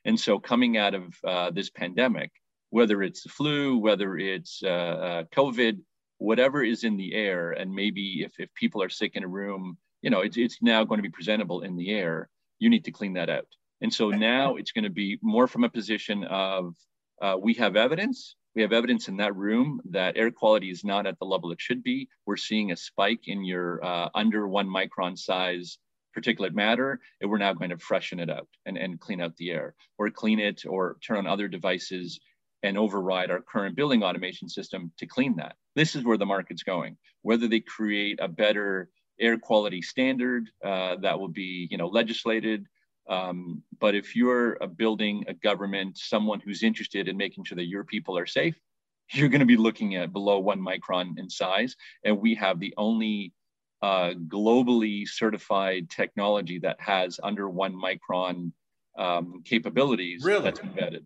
And 0.06 0.20
so 0.20 0.40
coming 0.40 0.78
out 0.78 0.96
of 0.96 1.16
uh, 1.24 1.51
this 1.51 1.70
pandemic, 1.70 2.32
whether 2.72 3.04
it's 3.04 3.24
the 3.24 3.30
flu, 3.30 3.78
whether 3.78 4.18
it's 4.18 4.62
uh, 4.63 4.68
uh, 4.68 5.24
COVID, 5.36 5.80
whatever 6.18 6.63
is 6.63 6.84
in 6.84 6.98
the 6.98 7.13
air, 7.13 7.51
and 7.51 7.72
maybe 7.72 8.24
if, 8.24 8.34
if 8.40 8.51
people 8.56 8.82
are 8.82 8.90
sick 8.90 9.16
in 9.16 9.24
a 9.24 9.28
room, 9.28 9.78
you 10.01 10.10
know, 10.10 10.22
it's, 10.22 10.38
it's 10.38 10.58
now 10.62 10.84
going 10.84 10.98
to 10.98 11.08
be 11.08 11.10
presentable 11.10 11.62
in 11.62 11.75
the 11.75 11.92
air, 11.92 12.30
you 12.60 12.70
need 12.70 12.86
to 12.86 12.92
clean 12.92 13.13
that 13.13 13.30
out. 13.30 13.48
And 13.82 13.94
so 13.94 14.10
now 14.10 14.56
it's 14.56 14.72
going 14.72 14.84
to 14.86 14.90
be 14.90 15.20
more 15.22 15.48
from 15.48 15.63
a 15.63 15.70
position 15.70 16.24
of 16.24 16.75
uh, 17.22 17.36
we 17.40 17.54
have 17.56 17.75
evidence. 17.75 18.36
We 18.56 18.62
have 18.62 18.74
evidence 18.74 19.08
in 19.08 19.18
that 19.18 19.36
room 19.36 19.82
that 19.90 20.18
air 20.18 20.32
quality 20.32 20.70
is 20.70 20.84
not 20.84 21.06
at 21.08 21.20
the 21.20 21.25
level 21.25 21.51
it 21.51 21.62
should 21.62 21.84
be. 21.84 22.08
We're 22.25 22.38
seeing 22.38 22.72
a 22.72 22.78
spike 22.78 23.28
in 23.28 23.44
your 23.44 23.84
uh, 23.84 24.10
under 24.13 24.48
one 24.48 24.68
micron 24.68 25.18
size 25.18 25.78
particulate 26.18 26.54
matter, 26.54 27.00
and 27.20 27.30
we're 27.30 27.38
now 27.38 27.54
going 27.54 27.70
to 27.70 27.78
freshen 27.78 28.20
it 28.20 28.30
out 28.30 28.48
and, 28.66 28.78
and 28.78 29.00
clean 29.00 29.22
out 29.22 29.36
the 29.38 29.51
air, 29.51 29.74
or 29.98 30.10
clean 30.10 30.40
it, 30.40 30.63
or 30.68 30.98
turn 31.06 31.18
on 31.18 31.28
other 31.28 31.48
devices 31.48 32.20
and 32.63 32.77
override 32.77 33.32
our 33.32 33.41
current 33.41 33.75
building 33.75 34.03
automation 34.03 34.48
system 34.48 34.91
to 34.98 35.06
clean 35.06 35.36
that. 35.38 35.56
This 35.75 35.96
is 35.96 36.03
where 36.03 36.18
the 36.18 36.25
market's 36.25 36.63
going. 36.63 36.98
Whether 37.22 37.48
they 37.48 37.60
create 37.60 38.20
a 38.22 38.27
better 38.27 38.89
air 39.20 39.38
quality 39.38 39.82
standard 39.82 40.50
uh, 40.63 40.96
that 40.98 41.20
will 41.20 41.27
be, 41.27 41.68
you 41.72 41.77
know, 41.77 41.88
legislated 41.88 42.65
um, 43.10 43.63
but 43.80 43.96
if 43.96 44.15
you're 44.15 44.53
a 44.62 44.68
building, 44.68 45.25
a 45.27 45.34
government, 45.34 45.98
someone 45.98 46.39
who's 46.39 46.63
interested 46.63 47.08
in 47.08 47.18
making 47.18 47.44
sure 47.44 47.58
that 47.58 47.68
your 47.68 47.84
people 47.84 48.18
are 48.18 48.25
safe, 48.25 48.56
you're 49.13 49.30
going 49.30 49.41
to 49.41 49.46
be 49.46 49.58
looking 49.58 49.96
at 49.96 50.13
below 50.13 50.39
one 50.39 50.62
micron 50.62 51.18
in 51.18 51.30
size. 51.30 51.75
And 52.06 52.20
we 52.20 52.36
have 52.36 52.60
the 52.60 52.74
only 52.77 53.34
uh, 53.82 54.13
globally 54.27 55.08
certified 55.08 55.89
technology 55.89 56.60
that 56.60 56.80
has 56.80 57.20
under 57.22 57.50
one 57.50 57.74
micron 57.74 58.51
um, 58.98 59.41
capabilities 59.44 60.24
really? 60.24 60.44
that's 60.44 60.60
embedded. 60.60 61.06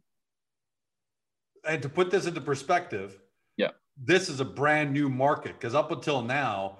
And 1.67 1.81
to 1.81 1.89
put 1.89 2.11
this 2.11 2.25
into 2.25 2.41
perspective, 2.41 3.19
yeah, 3.57 3.71
this 4.01 4.29
is 4.29 4.39
a 4.39 4.45
brand 4.45 4.91
new 4.93 5.09
market 5.09 5.53
because 5.53 5.75
up 5.75 5.91
until 5.91 6.21
now, 6.21 6.79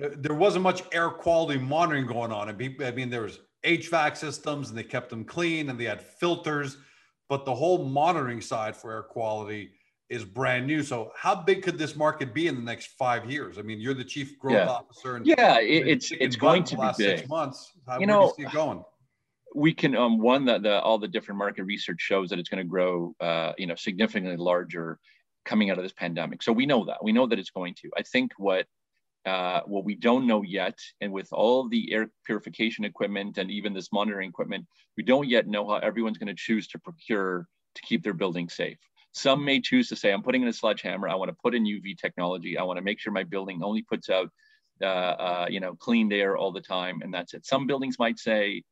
uh, 0.00 0.08
there 0.16 0.34
wasn't 0.34 0.62
much 0.62 0.82
air 0.92 1.10
quality 1.10 1.58
monitoring 1.58 2.06
going 2.06 2.32
on. 2.32 2.48
I 2.48 2.52
mean, 2.52 3.10
there 3.10 3.22
was 3.22 3.40
HVAC 3.64 4.16
systems 4.16 4.68
and 4.68 4.78
they 4.78 4.82
kept 4.82 5.10
them 5.10 5.24
clean 5.24 5.70
and 5.70 5.78
they 5.78 5.84
had 5.84 6.02
filters, 6.02 6.78
but 7.28 7.44
the 7.44 7.54
whole 7.54 7.84
monitoring 7.84 8.40
side 8.40 8.76
for 8.76 8.92
air 8.92 9.02
quality 9.02 9.70
is 10.08 10.24
brand 10.24 10.66
new. 10.66 10.82
So 10.82 11.12
how 11.16 11.34
big 11.34 11.62
could 11.62 11.78
this 11.78 11.96
market 11.96 12.34
be 12.34 12.46
in 12.46 12.54
the 12.54 12.62
next 12.62 12.88
five 12.98 13.30
years? 13.30 13.58
I 13.58 13.62
mean, 13.62 13.80
you're 13.80 13.94
the 13.94 14.04
chief 14.04 14.38
growth 14.38 14.54
yeah. 14.54 14.68
officer. 14.68 15.16
And 15.16 15.26
yeah, 15.26 15.58
it's 15.60 16.12
it's 16.12 16.36
going 16.36 16.64
to 16.64 16.76
be 16.76 16.82
big. 16.98 17.18
Six 17.18 17.28
months. 17.28 17.72
How, 17.86 17.98
you 17.98 18.06
know, 18.06 18.32
do 18.36 18.42
you 18.42 18.48
see 18.48 18.50
it 18.50 18.54
going? 18.54 18.84
We 19.54 19.74
can 19.74 19.96
um 19.96 20.18
one 20.18 20.46
that 20.46 20.62
the 20.62 20.80
all 20.80 20.98
the 20.98 21.08
different 21.08 21.38
market 21.38 21.64
research 21.64 22.00
shows 22.00 22.30
that 22.30 22.38
it's 22.38 22.48
going 22.48 22.64
to 22.64 22.68
grow 22.68 23.14
uh 23.20 23.52
you 23.58 23.66
know 23.66 23.74
significantly 23.74 24.36
larger 24.36 24.98
coming 25.44 25.70
out 25.70 25.78
of 25.78 25.84
this 25.84 25.92
pandemic. 25.92 26.42
So 26.42 26.52
we 26.52 26.66
know 26.66 26.84
that 26.86 27.02
we 27.02 27.12
know 27.12 27.26
that 27.26 27.38
it's 27.38 27.50
going 27.50 27.74
to. 27.82 27.90
I 27.96 28.02
think 28.02 28.32
what 28.38 28.66
uh, 29.24 29.60
what 29.66 29.84
we 29.84 29.94
don't 29.94 30.26
know 30.26 30.42
yet, 30.42 30.78
and 31.00 31.12
with 31.12 31.32
all 31.32 31.68
the 31.68 31.92
air 31.92 32.10
purification 32.26 32.84
equipment 32.84 33.38
and 33.38 33.50
even 33.50 33.72
this 33.72 33.92
monitoring 33.92 34.28
equipment, 34.28 34.66
we 34.96 35.04
don't 35.04 35.28
yet 35.28 35.46
know 35.46 35.68
how 35.68 35.76
everyone's 35.76 36.18
going 36.18 36.26
to 36.28 36.34
choose 36.34 36.66
to 36.68 36.78
procure 36.78 37.46
to 37.74 37.82
keep 37.82 38.02
their 38.02 38.14
building 38.14 38.48
safe. 38.48 38.78
Some 39.12 39.44
may 39.44 39.60
choose 39.60 39.88
to 39.90 39.96
say, 39.96 40.12
I'm 40.12 40.22
putting 40.22 40.42
in 40.42 40.48
a 40.48 40.52
sledgehammer. 40.52 41.08
I 41.08 41.14
want 41.14 41.28
to 41.28 41.36
put 41.42 41.54
in 41.54 41.64
UV 41.64 41.98
technology. 41.98 42.58
I 42.58 42.62
want 42.64 42.78
to 42.78 42.82
make 42.82 42.98
sure 42.98 43.12
my 43.12 43.24
building 43.24 43.62
only 43.62 43.82
puts 43.82 44.08
out, 44.10 44.30
uh, 44.80 44.84
uh, 44.86 45.46
you 45.48 45.60
know, 45.60 45.74
cleaned 45.76 46.12
air 46.12 46.36
all 46.36 46.50
the 46.50 46.60
time, 46.60 47.00
and 47.02 47.12
that's 47.12 47.34
it. 47.34 47.46
Some 47.46 47.66
buildings 47.66 47.98
might 47.98 48.18
say, 48.18 48.62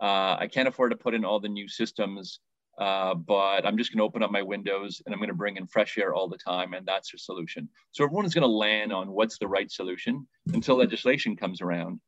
uh, 0.00 0.36
I 0.38 0.48
can't 0.52 0.68
afford 0.68 0.92
to 0.92 0.96
put 0.96 1.14
in 1.14 1.24
all 1.24 1.40
the 1.40 1.48
new 1.48 1.68
systems. 1.68 2.40
Uh, 2.78 3.14
but 3.14 3.66
I'm 3.66 3.76
just 3.76 3.92
going 3.92 3.98
to 3.98 4.04
open 4.04 4.22
up 4.22 4.30
my 4.30 4.40
windows 4.40 5.02
and 5.04 5.12
I'm 5.12 5.18
going 5.18 5.28
to 5.28 5.34
bring 5.34 5.58
in 5.58 5.66
fresh 5.66 5.98
air 5.98 6.14
all 6.14 6.28
the 6.28 6.38
time, 6.38 6.72
and 6.72 6.86
that's 6.86 7.12
your 7.12 7.18
solution. 7.18 7.68
So 7.92 8.04
everyone 8.04 8.24
is 8.24 8.32
going 8.32 8.42
to 8.42 8.48
land 8.48 8.90
on 8.90 9.10
what's 9.10 9.36
the 9.36 9.48
right 9.48 9.70
solution 9.70 10.26
until 10.54 10.76
legislation 10.76 11.36
comes 11.36 11.60
around. 11.60 12.00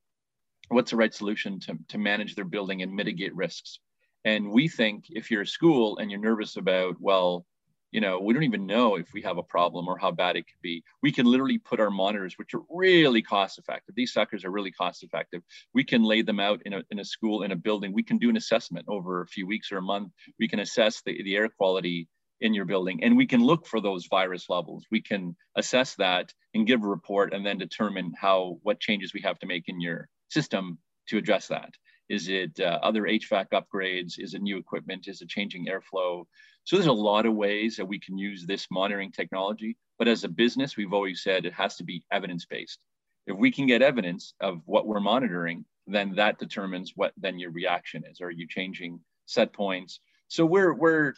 What's 0.69 0.93
the 0.93 0.97
right 0.97 1.13
solution 1.13 1.61
to, 1.61 1.77
to 1.89 1.99
manage 1.99 2.35
their 2.35 2.47
building 2.47 2.81
and 2.81 2.95
mitigate 2.95 3.35
risks? 3.35 3.81
And 4.25 4.51
we 4.51 4.67
think 4.67 5.07
if 5.11 5.31
you're 5.31 5.43
a 5.43 5.47
school 5.47 5.99
and 5.99 6.11
you're 6.11 6.21
nervous 6.21 6.57
about, 6.57 6.97
well, 7.01 7.45
you 7.93 8.01
know, 8.01 8.19
we 8.19 8.33
don't 8.33 8.43
even 8.43 8.67
know 8.67 8.97
if 8.97 9.13
we 9.13 9.21
have 9.23 9.37
a 9.37 9.43
problem 9.43 9.87
or 9.87 9.99
how 9.99 10.11
bad 10.11 10.37
it 10.37 10.47
could 10.47 10.61
be. 10.63 10.83
We 11.03 11.13
can 11.13 11.27
literally 11.27 11.59
put 11.59 11.79
our 11.79 11.91
monitors, 11.91 12.35
which 12.39 12.55
are 12.55 12.63
really 12.71 13.23
cost 13.23 13.59
effective. 13.59 13.95
These 13.95 14.13
suckers 14.13 14.45
are 14.45 14.51
really 14.51 14.73
cost 14.73 15.03
effective. 15.03 15.43
We 15.75 15.85
can 15.85 16.03
lay 16.03 16.23
them 16.23 16.41
out 16.41 16.63
in 16.65 16.73
a, 16.73 16.83
in 16.91 16.99
a 16.99 17.05
school, 17.05 17.43
in 17.43 17.53
a 17.53 17.57
building. 17.57 17.93
We 17.93 18.03
can 18.03 18.19
do 18.19 18.31
an 18.31 18.37
assessment 18.39 18.87
over 18.89 19.21
a 19.21 19.27
few 19.27 19.47
weeks 19.47 19.71
or 19.71 19.77
a 19.77 19.83
month. 19.83 20.11
We 20.39 20.49
can 20.49 20.61
assess 20.61 21.03
the, 21.03 21.23
the 21.23 21.37
air 21.37 21.49
quality 21.49 22.09
in 22.41 22.55
your 22.55 22.65
building 22.65 23.05
and 23.05 23.17
we 23.17 23.27
can 23.27 23.41
look 23.41 23.67
for 23.67 23.81
those 23.81 24.07
virus 24.07 24.49
levels. 24.49 24.85
We 24.91 25.01
can 25.01 25.37
assess 25.55 25.95
that 25.97 26.33
and 26.55 26.67
give 26.67 26.83
a 26.83 26.89
report 26.89 27.33
and 27.33 27.47
then 27.47 27.59
determine 27.59 28.13
how, 28.19 28.59
what 28.63 28.81
changes 28.81 29.15
we 29.15 29.21
have 29.21 29.39
to 29.41 29.47
make 29.47 29.69
in 29.69 29.81
your 29.81 30.09
system 30.29 30.79
to 31.09 31.19
address 31.19 31.49
that. 31.49 31.71
Is 32.09 32.29
it 32.29 32.59
uh, 32.61 32.79
other 32.83 33.03
HVAC 33.03 33.47
upgrades? 33.53 34.19
Is 34.19 34.35
it 34.35 34.43
new 34.43 34.59
equipment? 34.59 35.09
Is 35.09 35.23
it 35.23 35.29
changing 35.29 35.67
airflow? 35.67 36.25
So 36.65 36.77
there's 36.77 36.87
a 36.87 36.93
lot 36.93 37.27
of 37.27 37.35
ways 37.35 37.77
that 37.77 37.87
we 37.87 37.99
can 37.99 38.19
use 38.19 38.47
this 38.47 38.67
monitoring 38.71 39.13
technology. 39.13 39.77
But 39.99 40.09
as 40.09 40.25
a 40.25 40.29
business, 40.29 40.77
we've 40.77 40.93
always 40.93 41.23
said 41.23 41.45
it 41.45 41.53
has 41.55 41.77
to 41.77 41.85
be 41.85 42.05
evidence 42.11 42.45
based. 42.45 42.81
If 43.27 43.37
we 43.37 43.51
can 43.51 43.67
get 43.67 43.83
evidence 43.83 44.35
of 44.41 44.63
what 44.67 44.87
we're 44.87 45.01
monitoring, 45.01 45.65
then 45.87 46.15
that 46.17 46.39
determines 46.39 46.93
what 46.97 47.13
then 47.17 47.39
your 47.39 47.51
reaction 47.51 48.05
is. 48.11 48.21
Are 48.21 48.31
you 48.31 48.47
changing 48.49 49.01
set 49.27 49.53
points? 49.53 50.01
So 50.29 50.45
we're 50.45 50.75
we're 50.75 51.15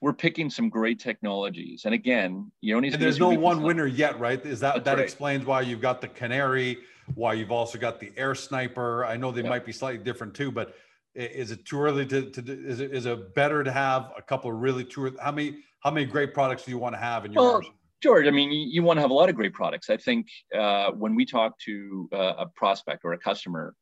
we're 0.00 0.12
picking 0.12 0.48
some 0.50 0.68
great 0.68 1.00
technologies. 1.00 1.82
And 1.84 1.94
again, 1.94 2.52
you 2.60 2.72
don't 2.74 2.82
need 2.82 2.94
and 2.94 3.02
there's 3.02 3.18
no 3.18 3.30
one 3.30 3.62
winner 3.62 3.86
yet, 3.86 4.18
right? 4.20 4.44
Is 4.44 4.60
that 4.60 4.74
That's 4.74 4.84
that 4.84 4.96
right. 4.96 5.04
explains 5.04 5.44
why 5.44 5.62
you've 5.62 5.80
got 5.80 6.00
the 6.00 6.08
Canary, 6.08 6.78
why 7.14 7.34
you've 7.34 7.52
also 7.52 7.78
got 7.78 8.00
the 8.00 8.12
Air 8.16 8.34
Sniper. 8.34 9.04
I 9.04 9.16
know 9.16 9.30
they 9.30 9.42
yep. 9.42 9.50
might 9.50 9.64
be 9.64 9.72
slightly 9.72 10.02
different 10.02 10.34
too, 10.34 10.50
but 10.50 10.74
is 11.14 11.50
it 11.50 11.64
too 11.64 11.80
early 11.80 12.06
to, 12.06 12.30
to 12.30 12.66
is 12.66 12.80
it 12.80 12.92
is 12.92 13.06
it 13.06 13.34
better 13.34 13.64
to 13.64 13.72
have 13.72 14.12
a 14.16 14.22
couple 14.22 14.50
of 14.50 14.58
really 14.58 14.84
two 14.84 15.16
how 15.20 15.32
many 15.32 15.58
how 15.80 15.90
many 15.90 16.06
great 16.06 16.34
products 16.34 16.64
do 16.64 16.70
you 16.70 16.78
want 16.78 16.94
to 16.94 16.98
have 16.98 17.24
in 17.24 17.32
your 17.32 17.42
well, 17.42 17.54
arsenal? 17.56 17.74
George, 18.00 18.26
I 18.26 18.30
mean, 18.30 18.52
you, 18.52 18.68
you, 18.68 18.82
want 18.82 18.96
to 18.96 19.00
have 19.00 19.10
a 19.10 19.14
lot 19.14 19.28
of 19.28 19.34
great 19.34 19.52
products. 19.52 19.90
I 19.90 19.96
think 19.96 20.28
uh, 20.56 20.92
when 20.92 21.16
we 21.16 21.24
talk 21.24 21.58
to 21.60 22.08
uh, 22.12 22.34
a 22.38 22.46
prospect 22.46 23.04
or 23.04 23.12
a 23.12 23.18
customer, 23.18 23.74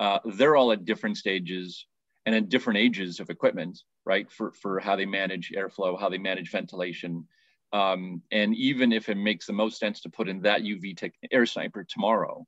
uh, 0.00 0.18
they're 0.34 0.56
all 0.56 0.72
at 0.72 0.84
different 0.84 1.16
stages 1.16 1.86
and 2.26 2.34
at 2.34 2.48
different 2.48 2.78
ages 2.78 3.20
of 3.20 3.30
equipment, 3.30 3.78
right? 4.04 4.30
For, 4.30 4.52
for 4.52 4.80
how 4.80 4.96
they 4.96 5.06
manage 5.06 5.52
airflow, 5.56 5.98
how 5.98 6.08
they 6.08 6.18
manage 6.18 6.50
ventilation. 6.50 7.26
Um, 7.72 8.22
and 8.32 8.56
even 8.56 8.92
if 8.92 9.08
it 9.08 9.16
makes 9.16 9.46
the 9.46 9.52
most 9.52 9.78
sense 9.78 10.00
to 10.00 10.08
put 10.08 10.28
in 10.28 10.40
that 10.42 10.62
UV 10.62 10.96
tech, 10.96 11.12
air 11.30 11.46
sniper 11.46 11.86
tomorrow, 11.88 12.44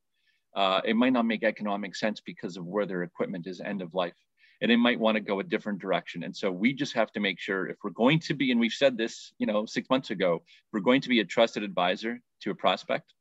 uh, 0.54 0.80
it 0.84 0.96
might 0.96 1.12
not 1.12 1.26
make 1.26 1.42
economic 1.42 1.96
sense 1.96 2.20
because 2.20 2.56
of 2.56 2.66
where 2.66 2.86
their 2.86 3.02
equipment 3.02 3.46
is 3.46 3.60
end 3.60 3.82
of 3.82 3.94
life 3.94 4.14
and 4.62 4.70
it 4.70 4.76
might 4.76 4.98
want 4.98 5.16
to 5.16 5.20
go 5.20 5.40
a 5.40 5.44
different 5.44 5.80
direction. 5.80 6.22
And 6.22 6.34
so 6.34 6.50
we 6.50 6.72
just 6.72 6.94
have 6.94 7.10
to 7.12 7.20
make 7.20 7.40
sure 7.40 7.68
if 7.68 7.78
we're 7.82 7.90
going 7.90 8.20
to 8.20 8.34
be, 8.34 8.52
and 8.52 8.60
we've 8.60 8.72
said 8.72 8.96
this, 8.96 9.32
you 9.38 9.46
know, 9.46 9.66
six 9.66 9.90
months 9.90 10.10
ago, 10.10 10.40
we're 10.72 10.80
going 10.80 11.00
to 11.00 11.08
be 11.08 11.18
a 11.18 11.24
trusted 11.24 11.64
advisor 11.64 12.20
to 12.42 12.52
a 12.52 12.54
prospect. 12.54 13.12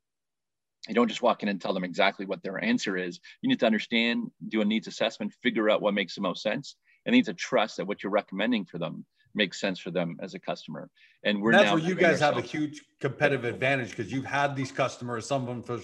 You 0.87 0.93
don't 0.93 1.07
just 1.07 1.23
walk 1.23 1.41
in 1.41 1.49
and 1.49 1.59
tell 1.59 1.73
them 1.73 1.83
exactly 1.83 2.27
what 2.27 2.43
their 2.43 2.63
answer 2.63 2.95
is. 2.95 3.19
You 3.41 3.49
need 3.49 3.59
to 3.61 3.65
understand, 3.65 4.29
do 4.49 4.61
a 4.61 4.65
needs 4.65 4.87
assessment, 4.87 5.33
figure 5.41 5.67
out 5.69 5.81
what 5.81 5.95
makes 5.95 6.13
the 6.13 6.21
most 6.21 6.43
sense, 6.43 6.75
and 7.05 7.13
need 7.13 7.25
to 7.25 7.33
trust 7.33 7.77
that 7.77 7.87
what 7.87 8.03
you're 8.03 8.11
recommending 8.11 8.65
for 8.65 8.77
them 8.77 9.03
makes 9.33 9.59
sense 9.59 9.79
for 9.79 9.89
them 9.89 10.17
as 10.21 10.35
a 10.35 10.39
customer. 10.39 10.89
And 11.23 11.41
we're 11.41 11.53
that's 11.53 11.71
where 11.71 11.79
you 11.79 11.95
guys 11.95 12.19
have 12.19 12.37
a 12.37 12.41
huge 12.41 12.81
competitive 12.99 13.45
advantage 13.45 13.89
because 13.89 14.11
you've 14.11 14.25
had 14.25 14.55
these 14.55 14.71
customers, 14.71 15.25
some 15.25 15.41
of 15.41 15.47
them 15.47 15.63
for 15.63 15.79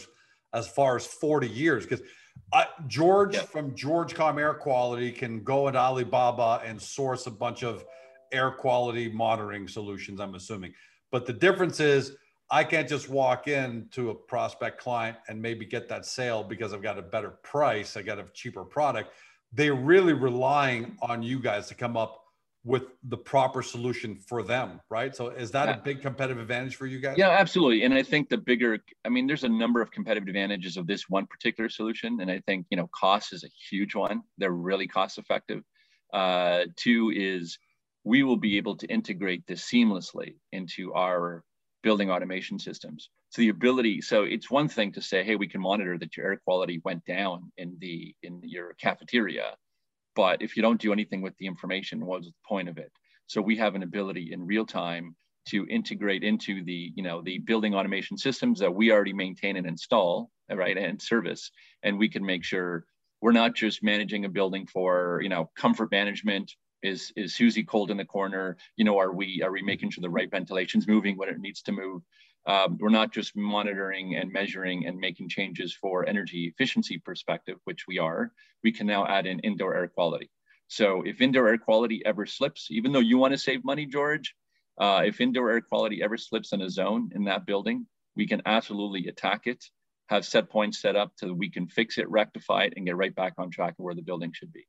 as 0.58 0.68
far 0.68 0.96
as 0.96 1.06
40 1.06 1.48
years. 1.48 1.86
Because 1.86 2.02
George 2.88 3.36
yeah. 3.36 3.42
from 3.44 3.76
George 3.76 4.16
Com 4.16 4.40
Air 4.40 4.54
Quality 4.54 5.12
can 5.12 5.44
go 5.44 5.68
at 5.68 5.76
Alibaba 5.76 6.62
and 6.66 6.82
source 6.82 7.28
a 7.28 7.32
bunch 7.32 7.64
of 7.64 7.86
air 8.32 8.52
quality 8.52 9.10
monitoring 9.10 9.68
solutions, 9.68 10.20
I'm 10.20 10.36
assuming. 10.36 10.74
But 11.12 11.26
the 11.26 11.34
difference 11.34 11.80
is 11.80 12.16
I 12.50 12.64
can't 12.64 12.88
just 12.88 13.10
walk 13.10 13.48
in 13.48 13.88
to 13.92 14.10
a 14.10 14.16
prospect 14.16 14.80
client 14.80 15.18
and 15.28 15.42
maybe 15.42 15.66
get 15.66 15.90
that 15.90 16.06
sale 16.06 16.44
because 16.44 16.74
I've 16.74 16.82
got 16.82 16.98
a 16.98 17.02
better 17.02 17.32
price, 17.44 17.98
I 17.98 18.02
got 18.02 18.20
a 18.20 18.26
cheaper 18.34 18.64
product. 18.64 19.12
They're 19.54 19.74
really 19.74 20.14
relying 20.14 20.98
on 21.02 21.24
you 21.24 21.40
guys 21.40 21.68
to 21.68 21.76
come 21.76 21.98
up 21.98 22.24
with 22.68 22.84
the 23.06 23.16
proper 23.16 23.64
solution 23.64 24.20
for 24.28 24.44
them, 24.44 24.82
right? 24.90 25.16
So 25.16 25.30
is 25.30 25.52
that 25.52 25.70
yeah. 25.70 25.76
a 25.76 25.78
big 25.78 26.02
competitive 26.02 26.42
advantage 26.42 26.76
for 26.76 26.86
you 26.86 27.00
guys? 27.00 27.18
Yeah, 27.18 27.30
absolutely. 27.30 27.84
And 27.84 27.94
I 27.94 28.04
think 28.04 28.28
the 28.28 28.38
bigger, 28.38 28.80
I 29.06 29.10
mean, 29.10 29.26
there's 29.26 29.46
a 29.46 29.50
number 29.50 29.82
of 29.82 29.90
competitive 29.90 30.28
advantages 30.28 30.76
of 30.76 30.86
this 30.86 31.08
one 31.08 31.28
particular 31.28 31.70
solution. 31.70 32.20
And 32.20 32.30
I 32.30 32.42
think, 32.46 32.66
you 32.70 32.76
know, 32.76 32.90
cost 32.94 33.32
is 33.32 33.46
a 33.46 33.48
huge 33.70 33.96
one. 33.96 34.22
They're 34.38 34.52
really 34.52 34.86
cost 34.86 35.18
effective. 35.18 35.64
Uh, 36.14 36.66
two 36.76 37.10
is 37.16 37.58
we 38.04 38.24
will 38.24 38.36
be 38.36 38.58
able 38.58 38.76
to 38.76 38.88
integrate 38.88 39.48
this 39.48 39.64
seamlessly 39.64 40.36
into 40.52 40.94
our 40.94 41.46
building 41.84 42.12
automation 42.12 42.60
systems. 42.60 43.10
So 43.30 43.42
the 43.42 43.50
ability, 43.50 44.02
so 44.02 44.24
it's 44.24 44.52
one 44.52 44.68
thing 44.68 44.92
to 44.92 45.02
say, 45.02 45.24
hey, 45.24 45.38
we 45.38 45.48
can 45.48 45.62
monitor 45.62 45.98
that 46.00 46.18
your 46.18 46.26
air 46.26 46.42
quality 46.44 46.82
went 46.84 47.06
down 47.06 47.50
in 47.56 47.78
the 47.80 48.14
in 48.24 48.42
your 48.44 48.74
cafeteria 48.74 49.56
but 50.18 50.42
if 50.42 50.58
you 50.58 50.64
don't 50.64 50.82
do 50.82 50.92
anything 50.92 51.22
with 51.22 51.38
the 51.38 51.46
information, 51.46 52.04
what's 52.04 52.26
the 52.26 52.34
point 52.44 52.68
of 52.68 52.80
it? 52.80 52.92
So 53.28 53.40
we 53.40 53.56
have 53.58 53.76
an 53.76 53.84
ability 53.84 54.34
in 54.34 54.48
real 54.48 54.66
time 54.66 55.16
to 55.50 55.68
integrate 55.68 56.24
into 56.24 56.64
the, 56.64 56.92
you 56.96 57.04
know, 57.04 57.22
the 57.22 57.38
building 57.38 57.76
automation 57.76 58.18
systems 58.18 58.60
that 58.60 58.74
we 58.74 58.92
already 58.92 59.14
maintain 59.14 59.58
and 59.58 59.68
install, 59.68 60.32
right, 60.52 60.76
and 60.76 61.00
service. 61.00 61.52
And 61.84 62.00
we 62.00 62.10
can 62.10 62.26
make 62.26 62.44
sure 62.44 62.86
we're 63.22 63.32
not 63.32 63.54
just 63.54 63.84
managing 63.84 64.26
a 64.26 64.30
building 64.30 64.66
for, 64.66 65.20
you 65.22 65.30
know, 65.30 65.52
comfort 65.56 65.92
management. 65.92 66.52
Is 66.82 67.14
is 67.16 67.36
Susie 67.36 67.64
cold 67.64 67.92
in 67.92 67.98
the 67.98 68.06
corner? 68.06 68.58
You 68.76 68.86
know, 68.86 68.98
are 68.98 69.14
we 69.14 69.44
are 69.44 69.52
we 69.52 69.62
making 69.62 69.92
sure 69.92 70.02
the 70.02 70.10
right 70.10 70.32
ventilation's 70.32 70.88
moving 70.88 71.16
when 71.16 71.30
it 71.30 71.40
needs 71.40 71.62
to 71.64 71.72
move? 71.72 72.02
Um, 72.48 72.77
we're 72.80 72.89
not 72.89 73.12
just 73.12 73.36
monitoring 73.36 74.16
and 74.16 74.32
measuring 74.32 74.88
and 74.88 74.98
making 74.98 75.27
changes 75.27 75.74
for 75.74 76.08
energy 76.08 76.46
efficiency 76.48 76.98
perspective, 76.98 77.58
which 77.66 77.86
we 77.88 78.00
are. 78.00 78.32
We 78.63 78.72
can 78.72 78.88
now 78.88 79.06
add 79.06 79.27
in 79.27 79.39
indoor 79.39 79.75
air 79.75 79.89
quality. 79.89 80.32
So 80.68 81.04
if 81.06 81.22
indoor 81.22 81.50
air 81.50 81.58
quality 81.58 82.01
ever 82.06 82.25
slips, 82.25 82.68
even 82.72 82.94
though 82.94 83.00
you 83.00 83.18
want 83.18 83.34
to 83.34 83.38
save 83.38 83.66
money, 83.66 83.86
George, 83.86 84.34
uh, 84.77 85.04
if 85.06 85.20
indoor 85.20 85.51
air 85.51 85.62
quality 85.62 86.01
ever 86.01 86.18
slips 86.18 86.54
in 86.54 86.62
a 86.62 86.70
zone 86.70 87.10
in 87.13 87.25
that 87.25 87.46
building, 87.46 87.86
we 88.16 88.27
can 88.27 88.42
absolutely 88.46 89.08
attack 89.08 89.46
it, 89.46 89.66
have 90.08 90.25
set 90.25 90.50
points 90.50 90.82
set 90.82 90.96
up 90.96 91.12
so 91.16 91.27
that 91.27 91.34
we 91.34 91.50
can 91.50 91.68
fix 91.68 91.98
it, 91.98 92.10
rectify 92.10 92.63
it, 92.63 92.74
and 92.77 92.86
get 92.86 92.96
right 92.96 93.13
back 93.13 93.34
on 93.38 93.50
track 93.50 93.74
of 93.77 93.84
where 93.84 93.96
the 93.96 94.01
building 94.01 94.32
should 94.34 94.54
be. 94.54 94.66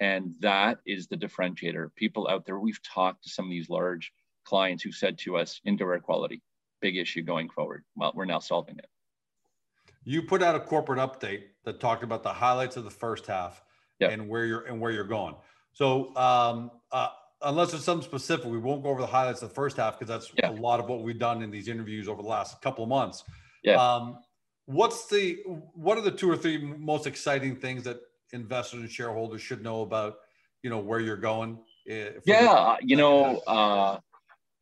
And 0.00 0.34
that 0.40 0.78
is 0.84 1.06
the 1.06 1.16
differentiator. 1.16 1.94
People 1.94 2.26
out 2.28 2.44
there, 2.44 2.58
we've 2.58 2.82
talked 2.82 3.22
to 3.22 3.30
some 3.30 3.44
of 3.44 3.50
these 3.52 3.70
large 3.70 4.12
clients 4.44 4.82
who 4.82 4.90
said 4.90 5.18
to 5.18 5.36
us, 5.36 5.60
indoor 5.64 5.94
air 5.94 6.00
quality, 6.00 6.42
big 6.84 6.98
issue 6.98 7.22
going 7.22 7.48
forward. 7.48 7.82
Well, 7.96 8.12
we're 8.14 8.26
now 8.26 8.40
solving 8.40 8.76
it. 8.78 8.86
You 10.04 10.20
put 10.20 10.42
out 10.42 10.54
a 10.54 10.60
corporate 10.60 10.98
update 10.98 11.44
that 11.64 11.80
talked 11.80 12.04
about 12.04 12.22
the 12.22 12.32
highlights 12.32 12.76
of 12.76 12.84
the 12.84 12.90
first 12.90 13.26
half 13.26 13.62
yep. 14.00 14.12
and 14.12 14.28
where 14.28 14.44
you're 14.44 14.66
and 14.66 14.78
where 14.78 14.92
you're 14.92 15.02
going. 15.02 15.34
So 15.72 16.14
um, 16.14 16.70
uh, 16.92 17.08
unless 17.40 17.70
there's 17.70 17.84
something 17.84 18.06
specific, 18.06 18.44
we 18.44 18.58
won't 18.58 18.82
go 18.82 18.90
over 18.90 19.00
the 19.00 19.06
highlights 19.06 19.40
of 19.40 19.48
the 19.48 19.54
first 19.54 19.78
half 19.78 19.98
because 19.98 20.08
that's 20.08 20.30
a 20.46 20.54
lot 20.60 20.78
of 20.78 20.90
what 20.90 21.02
we've 21.02 21.18
done 21.18 21.40
in 21.40 21.50
these 21.50 21.68
interviews 21.68 22.06
over 22.06 22.20
the 22.20 22.28
last 22.28 22.60
couple 22.60 22.84
of 22.84 22.90
months. 22.90 23.24
Yeah. 23.62 23.76
Um, 23.76 24.18
what's 24.66 25.08
the 25.08 25.38
what 25.72 25.96
are 25.96 26.02
the 26.02 26.10
two 26.10 26.30
or 26.30 26.36
three 26.36 26.58
most 26.58 27.06
exciting 27.06 27.56
things 27.56 27.82
that 27.84 27.98
investors 28.34 28.80
and 28.80 28.90
shareholders 28.90 29.40
should 29.40 29.62
know 29.62 29.80
about 29.80 30.16
you 30.62 30.68
know 30.68 30.78
where 30.78 31.00
you're 31.00 31.16
going 31.16 31.58
eh, 31.88 32.10
yeah 32.24 32.76
the- 32.80 32.88
you 32.88 32.96
know 32.96 33.38
uh, 33.46 33.98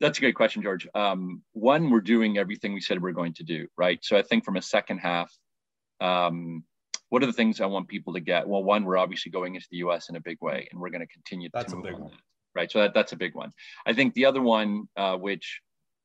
that's 0.03 0.17
a 0.17 0.21
great 0.21 0.35
question 0.35 0.61
george. 0.61 0.87
Um, 0.93 1.41
one 1.53 1.89
we're 1.89 2.01
doing 2.01 2.37
everything 2.37 2.73
we 2.73 2.81
said 2.81 3.01
we're 3.01 3.11
going 3.11 3.33
to 3.35 3.43
do 3.43 3.67
right? 3.77 3.99
So 4.03 4.17
i 4.17 4.21
think 4.21 4.43
from 4.45 4.57
a 4.57 4.61
second 4.61 4.99
half 4.99 5.31
um, 6.01 6.63
what 7.09 7.23
are 7.23 7.27
the 7.27 7.33
things 7.33 7.61
i 7.61 7.65
want 7.65 7.87
people 7.87 8.13
to 8.13 8.19
get? 8.19 8.47
Well 8.47 8.63
one 8.63 8.83
we're 8.83 8.97
obviously 8.97 9.31
going 9.31 9.55
into 9.55 9.67
the 9.71 9.77
us 9.79 10.09
in 10.09 10.15
a 10.15 10.21
big 10.21 10.37
way 10.41 10.67
and 10.71 10.79
we're 10.79 10.89
going 10.89 11.07
to 11.07 11.13
continue 11.13 11.49
that's 11.53 11.73
to 11.73 11.79
a 11.79 11.81
big 11.81 11.93
one. 11.93 12.11
that, 12.11 12.19
right? 12.55 12.71
So 12.71 12.79
that, 12.79 12.93
that's 12.93 13.13
a 13.13 13.17
big 13.17 13.33
one. 13.33 13.51
I 13.85 13.93
think 13.93 14.13
the 14.13 14.25
other 14.25 14.41
one 14.41 14.87
uh, 14.97 15.15
which 15.17 15.61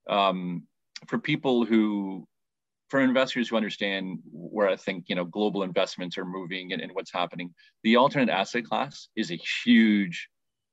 um, 0.09 0.67
for 1.07 1.19
people 1.19 1.65
who 1.65 2.27
for 2.89 3.01
investors 3.01 3.49
who 3.49 3.57
understand 3.57 4.19
where 4.33 4.69
I 4.69 4.77
think 4.77 5.05
you 5.09 5.15
know 5.15 5.25
global 5.25 5.63
investments 5.63 6.17
are 6.19 6.25
moving 6.25 6.73
and, 6.73 6.83
and 6.83 6.93
what's 6.95 7.13
happening, 7.13 7.55
the 7.85 7.97
alternate 7.97 8.31
asset 8.31 8.65
class 8.65 9.09
is 9.15 9.31
a 9.31 9.39
huge, 9.65 10.29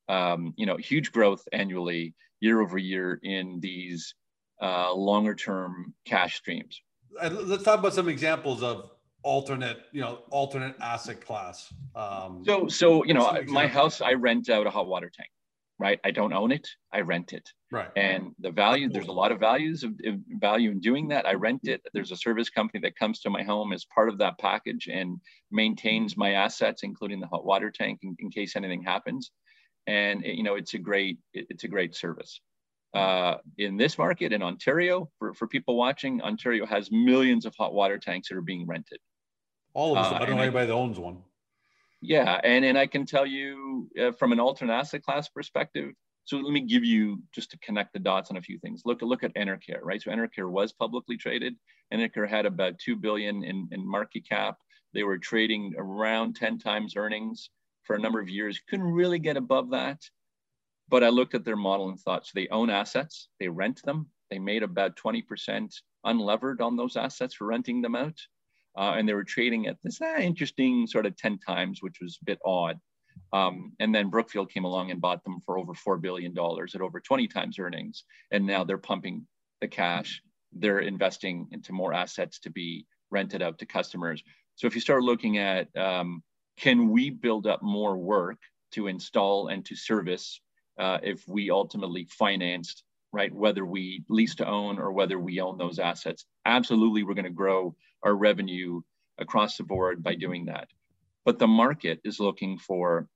um, 0.08 0.54
you 0.56 0.66
know, 0.66 0.78
huge 0.78 1.12
growth 1.12 1.44
annually, 1.52 2.14
year 2.40 2.62
over 2.62 2.78
year 2.78 3.20
in 3.24 3.60
these 3.60 4.16
uh, 4.62 4.94
longer 4.94 5.36
term 5.36 5.94
cash 6.06 6.38
streams. 6.38 6.82
Let's 7.22 7.64
talk 7.64 7.80
about 7.80 7.94
some 7.94 8.10
examples 8.10 8.62
of 8.62 8.92
alternate, 9.24 9.78
you 9.92 10.02
know, 10.02 10.20
alternate 10.30 10.76
asset 10.82 11.26
class. 11.26 11.74
Um, 11.96 12.44
so, 12.46 12.68
so 12.68 13.06
you 13.06 13.14
know, 13.14 13.42
my 13.48 13.68
house, 13.68 14.02
I 14.02 14.14
rent 14.14 14.50
out 14.50 14.68
a 14.68 14.70
hot 14.70 14.88
water 14.88 15.10
tank 15.16 15.30
right? 15.78 16.00
I 16.04 16.12
don't 16.12 16.34
own 16.34 16.52
it, 16.52 16.68
I 16.94 17.02
rent 17.02 17.34
it. 17.34 17.50
Right. 17.72 17.90
And 17.96 18.32
the 18.40 18.52
value, 18.52 18.90
there's 18.90 19.08
a 19.08 19.14
lot 19.14 19.32
of 19.32 19.40
values 19.40 19.84
of, 19.84 19.92
of, 20.06 20.16
value 20.40 20.72
in 20.72 20.80
doing 20.80 21.10
that. 21.10 21.26
I 21.26 21.34
rent 21.34 21.62
it. 21.68 21.82
There's 21.94 22.12
a 22.12 22.18
service 22.18 22.50
company 22.50 22.80
that 22.82 22.98
comes 22.98 23.20
to 23.22 23.30
my 23.30 23.44
home 23.44 23.74
as 23.74 23.86
part 23.94 24.08
of 24.10 24.18
that 24.20 24.40
package 24.40 24.88
and 24.88 25.20
maintains 25.52 26.16
my 26.16 26.32
assets, 26.32 26.84
including 26.84 27.20
the 27.20 27.28
hot 27.28 27.46
water 27.46 27.72
tank 27.72 28.00
in, 28.04 28.16
in 28.20 28.30
case 28.30 28.56
anything 28.56 28.84
happens. 28.84 29.32
And 29.88 30.24
you 30.24 30.44
know, 30.44 30.56
it's 30.56 30.74
a 30.74 30.80
great, 30.80 31.20
it, 31.34 31.48
it's 31.50 31.64
a 31.64 31.68
great 31.68 31.96
service. 31.96 32.42
Uh, 32.94 33.38
in 33.58 33.76
this 33.76 33.98
market 33.98 34.32
in 34.32 34.42
Ontario, 34.42 35.10
for, 35.20 35.34
for 35.34 35.48
people 35.48 35.76
watching, 35.76 36.22
Ontario 36.22 36.66
has 36.66 36.92
millions 36.92 37.46
of 37.46 37.54
hot 37.58 37.74
water 37.74 37.98
tanks 37.98 38.30
that 38.30 38.38
are 38.38 38.42
being 38.42 38.66
rented. 38.66 39.00
All 39.74 39.92
of 39.92 40.06
us. 40.06 40.14
Uh, 40.14 40.16
I 40.16 40.26
don't 40.26 40.38
know 40.38 40.44
anybody 40.44 40.68
that 40.68 40.74
owns 40.74 40.98
one. 40.98 41.18
Yeah, 42.02 42.40
and 42.44 42.64
and 42.64 42.78
I 42.78 42.88
can 42.88 43.06
tell 43.06 43.26
you 43.26 43.90
uh, 44.02 44.12
from 44.12 44.32
an 44.32 44.40
alternate 44.40 44.74
asset 44.74 45.04
class 45.04 45.28
perspective. 45.28 45.92
So 46.24 46.38
let 46.38 46.54
me 46.54 46.62
give 46.62 46.84
you 46.84 47.22
just 47.34 47.52
to 47.52 47.60
connect 47.60 47.94
the 47.94 48.00
dots 48.00 48.32
on 48.32 48.38
a 48.38 48.42
few 48.42 48.58
things. 48.60 48.84
Look 48.86 49.02
look 49.02 49.24
at 49.24 49.36
Enercare, 49.36 49.82
right? 49.84 50.02
So 50.02 50.12
Enercare 50.12 50.50
was 50.50 50.72
publicly 50.72 51.18
traded. 51.18 51.56
Enercare 51.94 52.28
had 52.28 52.46
about 52.46 52.80
two 52.80 52.96
billion 52.96 53.44
in, 53.44 53.68
in 53.72 53.88
market 53.88 54.28
cap. 54.28 54.58
They 54.94 55.04
were 55.04 55.18
trading 55.18 55.74
around 55.78 56.36
10 56.36 56.58
times 56.58 56.96
earnings 56.96 57.50
for 57.86 57.96
a 57.96 58.00
number 58.00 58.20
of 58.20 58.30
years. 58.30 58.60
Couldn't 58.70 58.92
really 58.92 59.20
get 59.20 59.38
above 59.38 59.72
that. 59.72 60.02
But 60.90 61.04
I 61.04 61.10
looked 61.10 61.34
at 61.34 61.46
their 61.46 61.56
model 61.56 61.90
and 61.90 62.00
thought, 62.00 62.26
so 62.26 62.32
they 62.36 62.48
own 62.50 62.70
assets, 62.70 63.30
they 63.40 63.48
rent 63.48 63.82
them. 63.84 64.08
They 64.30 64.40
made 64.40 64.64
about 64.64 64.98
20% 64.98 65.74
unlevered 66.06 66.62
on 66.62 66.76
those 66.76 66.96
assets 66.96 67.34
for 67.34 67.48
renting 67.48 67.82
them 67.82 67.96
out 67.96 68.20
uh, 68.78 68.96
and 68.98 69.08
they 69.08 69.14
were 69.14 69.24
trading 69.24 69.68
at 69.68 69.78
this 69.84 70.02
uh, 70.02 70.18
interesting 70.20 70.86
sort 70.88 71.06
of 71.06 71.16
10 71.16 71.40
times, 71.40 71.82
which 71.82 71.98
was 72.02 72.18
a 72.22 72.26
bit 72.26 72.40
odd. 72.46 72.80
Um, 73.32 73.74
and 73.80 73.96
then 73.96 74.10
Brookfield 74.10 74.52
came 74.52 74.66
along 74.66 74.92
and 74.92 75.00
bought 75.00 75.24
them 75.24 75.40
for 75.46 75.58
over 75.58 75.74
$4 75.74 76.02
billion 76.02 76.34
at 76.38 76.82
over 76.82 77.00
20 77.00 77.28
times 77.28 77.58
earnings. 77.58 78.04
And 78.32 78.46
now 78.46 78.64
they're 78.64 78.78
pumping 78.78 79.26
the 79.62 79.68
cash. 79.68 80.22
They're 80.52 80.80
investing 80.80 81.48
into 81.52 81.72
more 81.72 81.94
assets 81.94 82.40
to 82.42 82.50
be 82.50 82.86
rented 83.12 83.42
out 83.42 83.58
to 83.60 83.66
customers. 83.66 84.22
So 84.56 84.68
if 84.68 84.76
you 84.76 84.82
start 84.82 85.04
looking 85.04 85.38
at 85.38 85.76
um, 85.78 86.22
can 86.58 86.90
we 86.90 87.10
build 87.10 87.48
up 87.48 87.62
more 87.62 87.98
work 87.98 88.38
to 88.72 88.88
install 88.88 89.48
and 89.48 89.66
to 89.66 89.76
service 89.76 90.42
uh, 90.80 91.00
if 91.04 91.28
we 91.28 91.50
ultimately 91.50 92.06
financed, 92.10 92.84
right? 93.12 93.34
Whether 93.34 93.66
we 93.66 94.04
lease 94.10 94.36
to 94.36 94.48
own 94.48 94.80
or 94.80 94.92
whether 94.92 95.18
we 95.20 95.40
own 95.40 95.58
those 95.58 95.80
assets, 95.80 96.26
absolutely, 96.46 97.04
we're 97.04 97.14
going 97.14 97.26
to 97.26 97.30
grow 97.32 97.76
our 98.04 98.16
revenue 98.16 98.82
across 99.18 99.58
the 99.58 99.64
board 99.64 100.04
by 100.04 100.16
doing 100.16 100.46
that. 100.46 100.68
But 101.24 101.40
the 101.40 101.48
market 101.48 102.02
is 102.04 102.20
looking 102.20 102.58
for, 102.58 103.08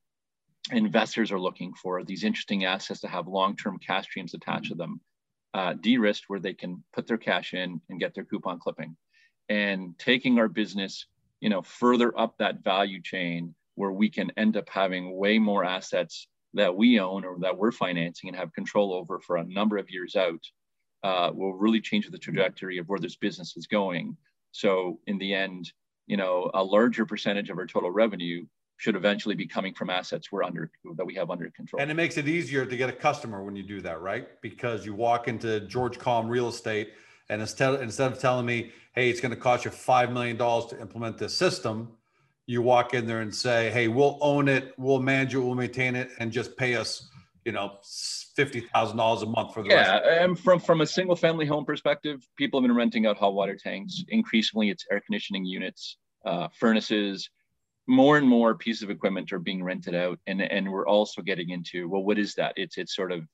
investors 0.72 1.32
are 1.32 1.40
looking 1.40 1.74
for 1.74 2.04
these 2.04 2.24
interesting 2.24 2.66
assets 2.66 3.02
to 3.02 3.08
have 3.08 3.28
long-term 3.28 3.80
cash 3.80 4.06
streams 4.06 4.34
attached 4.34 4.70
to 4.70 4.76
them, 4.76 5.02
uh, 5.54 5.74
de-risked 5.74 6.26
where 6.28 6.40
they 6.40 6.54
can 6.54 6.84
put 6.94 7.08
their 7.08 7.18
cash 7.18 7.54
in 7.54 7.82
and 7.90 8.00
get 8.00 8.14
their 8.14 8.24
coupon 8.24 8.60
clipping. 8.60 8.96
And 9.50 9.98
taking 10.00 10.40
our 10.40 10.48
business, 10.48 11.06
you 11.42 11.50
know, 11.50 11.62
further 11.62 12.18
up 12.18 12.36
that 12.38 12.64
value 12.64 13.02
chain 13.02 13.56
where 13.76 13.92
we 13.92 14.10
can 14.10 14.32
end 14.38 14.58
up 14.58 14.68
having 14.70 15.16
way 15.18 15.40
more 15.40 15.64
assets 15.64 16.28
that 16.54 16.76
we 16.76 17.00
own 17.00 17.24
or 17.24 17.38
that 17.40 17.58
we're 17.58 17.72
financing 17.72 18.30
and 18.30 18.38
have 18.38 18.54
control 18.54 18.94
over 18.94 19.20
for 19.20 19.38
a 19.38 19.46
number 19.46 19.78
of 19.78 19.90
years 19.90 20.16
out 20.16 20.42
uh, 21.04 21.32
will 21.34 21.54
really 21.54 21.80
change 21.80 22.10
the 22.10 22.18
trajectory 22.18 22.78
of 22.78 22.88
where 22.90 23.00
this 23.00 23.16
business 23.16 23.56
is 23.56 23.68
going 23.68 24.18
so 24.52 25.00
in 25.08 25.18
the 25.18 25.34
end, 25.34 25.72
you 26.08 26.18
know, 26.18 26.50
a 26.54 26.64
larger 26.64 27.06
percentage 27.06 27.50
of 27.50 27.58
our 27.58 27.68
total 27.68 27.92
revenue 27.92 28.46
should 28.78 28.96
eventually 28.96 29.36
be 29.36 29.46
coming 29.46 29.74
from 29.74 29.90
assets 29.90 30.32
we're 30.32 30.44
under 30.44 30.72
that 30.96 31.06
we 31.06 31.14
have 31.16 31.30
under 31.30 31.50
control. 31.52 31.82
And 31.82 31.92
it 31.92 31.96
makes 31.96 32.18
it 32.18 32.28
easier 32.28 32.66
to 32.66 32.78
get 32.78 32.90
a 32.90 32.94
customer 32.94 33.44
when 33.44 33.56
you 33.56 33.64
do 33.64 33.82
that, 33.82 34.02
right? 34.02 34.30
Because 34.42 34.86
you 34.86 34.94
walk 34.94 35.28
into 35.28 35.60
George 35.62 36.00
Calm 36.00 36.30
Real 36.30 36.48
Estate, 36.48 36.94
and 37.30 37.42
instead 37.42 37.82
instead 37.82 38.12
of 38.12 38.20
telling 38.20 38.46
me, 38.46 38.72
"Hey, 38.94 39.10
it's 39.10 39.22
going 39.22 39.34
to 39.34 39.40
cost 39.40 39.66
you 39.66 39.72
five 39.72 40.12
million 40.12 40.38
dollars 40.38 40.66
to 40.68 40.82
implement 40.82 41.18
this 41.18 41.36
system," 41.36 41.96
you 42.46 42.62
walk 42.62 42.94
in 42.94 43.06
there 43.06 43.22
and 43.22 43.34
say, 43.34 43.70
"Hey, 43.70 43.88
we'll 43.88 44.18
own 44.22 44.48
it, 44.48 44.74
we'll 44.78 45.00
manage 45.00 45.36
it, 45.36 45.40
we'll 45.40 45.56
maintain 45.56 45.96
it, 45.96 46.10
and 46.20 46.32
just 46.32 46.58
pay 46.58 46.76
us, 46.76 47.10
you 47.46 47.52
know, 47.52 47.78
fifty 48.36 48.62
thousand 48.62 48.98
dollars 48.98 49.22
a 49.22 49.28
month 49.28 49.54
for 49.54 49.62
the 49.62 49.70
yeah, 49.70 49.98
and 50.24 50.38
from 50.40 50.60
from 50.60 50.82
a 50.82 50.86
single 50.86 51.16
family 51.16 51.46
home 51.46 51.66
perspective, 51.66 52.28
people 52.38 52.60
have 52.60 52.68
been 52.68 52.76
renting 52.76 53.06
out 53.06 53.18
hot 53.18 53.34
water 53.34 53.56
tanks. 53.56 54.04
Increasingly, 54.10 54.70
it's 54.70 54.86
air 54.92 55.00
conditioning 55.00 55.46
units, 55.46 55.98
uh, 56.26 56.48
furnaces. 56.60 57.30
More 57.88 58.18
and 58.20 58.28
more 58.28 58.54
pieces 58.54 58.84
of 58.84 58.92
equipment 58.92 59.34
are 59.34 59.40
being 59.40 59.64
rented 59.64 59.96
out, 59.96 60.20
and 60.28 60.42
and 60.42 60.72
we're 60.72 60.88
also 60.88 61.22
getting 61.22 61.50
into 61.50 61.88
well, 61.90 62.04
what 62.04 62.20
is 62.20 62.34
that? 62.36 62.54
It's 62.56 62.78
it's 62.78 62.96
sort 62.96 63.12
of 63.12 63.28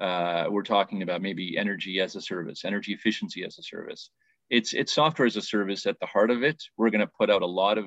uh, 0.00 0.46
we're 0.48 0.62
talking 0.62 1.02
about 1.02 1.22
maybe 1.22 1.58
energy 1.58 2.00
as 2.00 2.16
a 2.16 2.20
service, 2.20 2.64
energy 2.64 2.92
efficiency 2.92 3.44
as 3.44 3.58
a 3.58 3.62
service. 3.62 4.10
It's 4.48 4.72
it's 4.72 4.92
software 4.92 5.26
as 5.26 5.36
a 5.36 5.42
service 5.42 5.86
at 5.86 6.00
the 6.00 6.06
heart 6.06 6.30
of 6.30 6.42
it. 6.42 6.62
We're 6.76 6.90
going 6.90 7.02
to 7.02 7.06
put 7.18 7.30
out 7.30 7.42
a 7.42 7.46
lot 7.46 7.78
of 7.78 7.86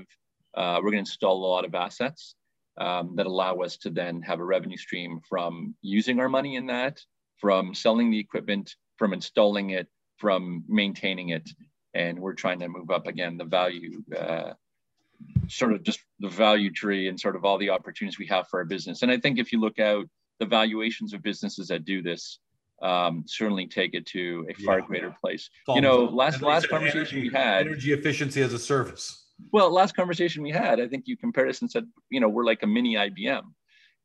uh, 0.54 0.76
we're 0.78 0.92
going 0.92 1.04
to 1.04 1.12
install 1.12 1.44
a 1.44 1.48
lot 1.48 1.66
of 1.66 1.74
assets 1.74 2.36
um, 2.80 3.16
that 3.16 3.26
allow 3.26 3.56
us 3.58 3.78
to 3.78 3.90
then 3.90 4.22
have 4.22 4.40
a 4.40 4.46
revenue 4.46 4.78
stream 4.78 5.20
from 5.28 5.76
using 5.82 6.20
our 6.20 6.30
money 6.30 6.56
in 6.56 6.68
that, 6.68 7.00
from 7.38 7.74
selling 7.74 8.12
the 8.12 8.20
equipment, 8.20 8.76
from 8.98 9.14
installing 9.14 9.72
it, 9.72 9.88
from 10.18 10.64
maintaining 10.68 11.30
it. 11.30 11.50
And 11.96 12.20
we're 12.20 12.34
trying 12.34 12.60
to 12.60 12.68
move 12.68 12.92
up 12.92 13.08
again 13.08 13.38
the 13.38 13.46
value, 13.46 14.04
uh, 14.18 14.54
sort 15.48 15.74
of 15.74 15.84
just 15.84 16.00
the 16.20 16.30
value 16.30 16.72
tree 16.72 17.08
and 17.08 17.20
sort 17.20 17.36
of 17.36 17.46
all 17.46 17.58
the 17.58 17.72
opportunities 17.72 18.20
we 18.20 18.28
have 18.28 18.48
for 18.48 18.60
our 18.60 18.66
business. 18.66 19.02
And 19.02 19.12
I 19.12 19.18
think 19.18 19.40
if 19.40 19.52
you 19.52 19.60
look 19.60 19.80
out 19.80 20.06
the 20.40 20.46
valuations 20.46 21.14
of 21.14 21.22
businesses 21.22 21.68
that 21.68 21.86
do 21.86 22.02
this, 22.02 22.40
um, 22.82 23.24
certainly 23.28 23.68
take 23.68 23.94
it 23.94 24.06
to 24.08 24.46
a 24.50 24.54
far 24.64 24.80
yeah. 24.80 24.86
greater 24.86 25.16
place. 25.22 25.50
You 25.68 25.82
know, 25.82 26.06
last 26.06 26.42
last 26.42 26.70
conversation 26.70 27.20
energy, 27.20 27.30
we 27.30 27.30
had 27.30 27.68
energy 27.68 27.94
efficiency 27.94 28.42
as 28.42 28.54
a 28.54 28.60
service 28.60 29.24
well, 29.52 29.72
last 29.72 29.96
conversation 29.96 30.44
we 30.44 30.52
had, 30.52 30.80
I 30.80 30.88
think 30.88 31.08
you 31.08 31.18
compared 31.18 31.50
us 31.50 31.62
and 31.62 31.70
said, 31.70 31.86
you 32.10 32.20
know, 32.20 32.30
we're 32.30 32.46
like 32.46 32.64
a 32.64 32.68
mini 32.68 32.96
IBM. 32.96 33.44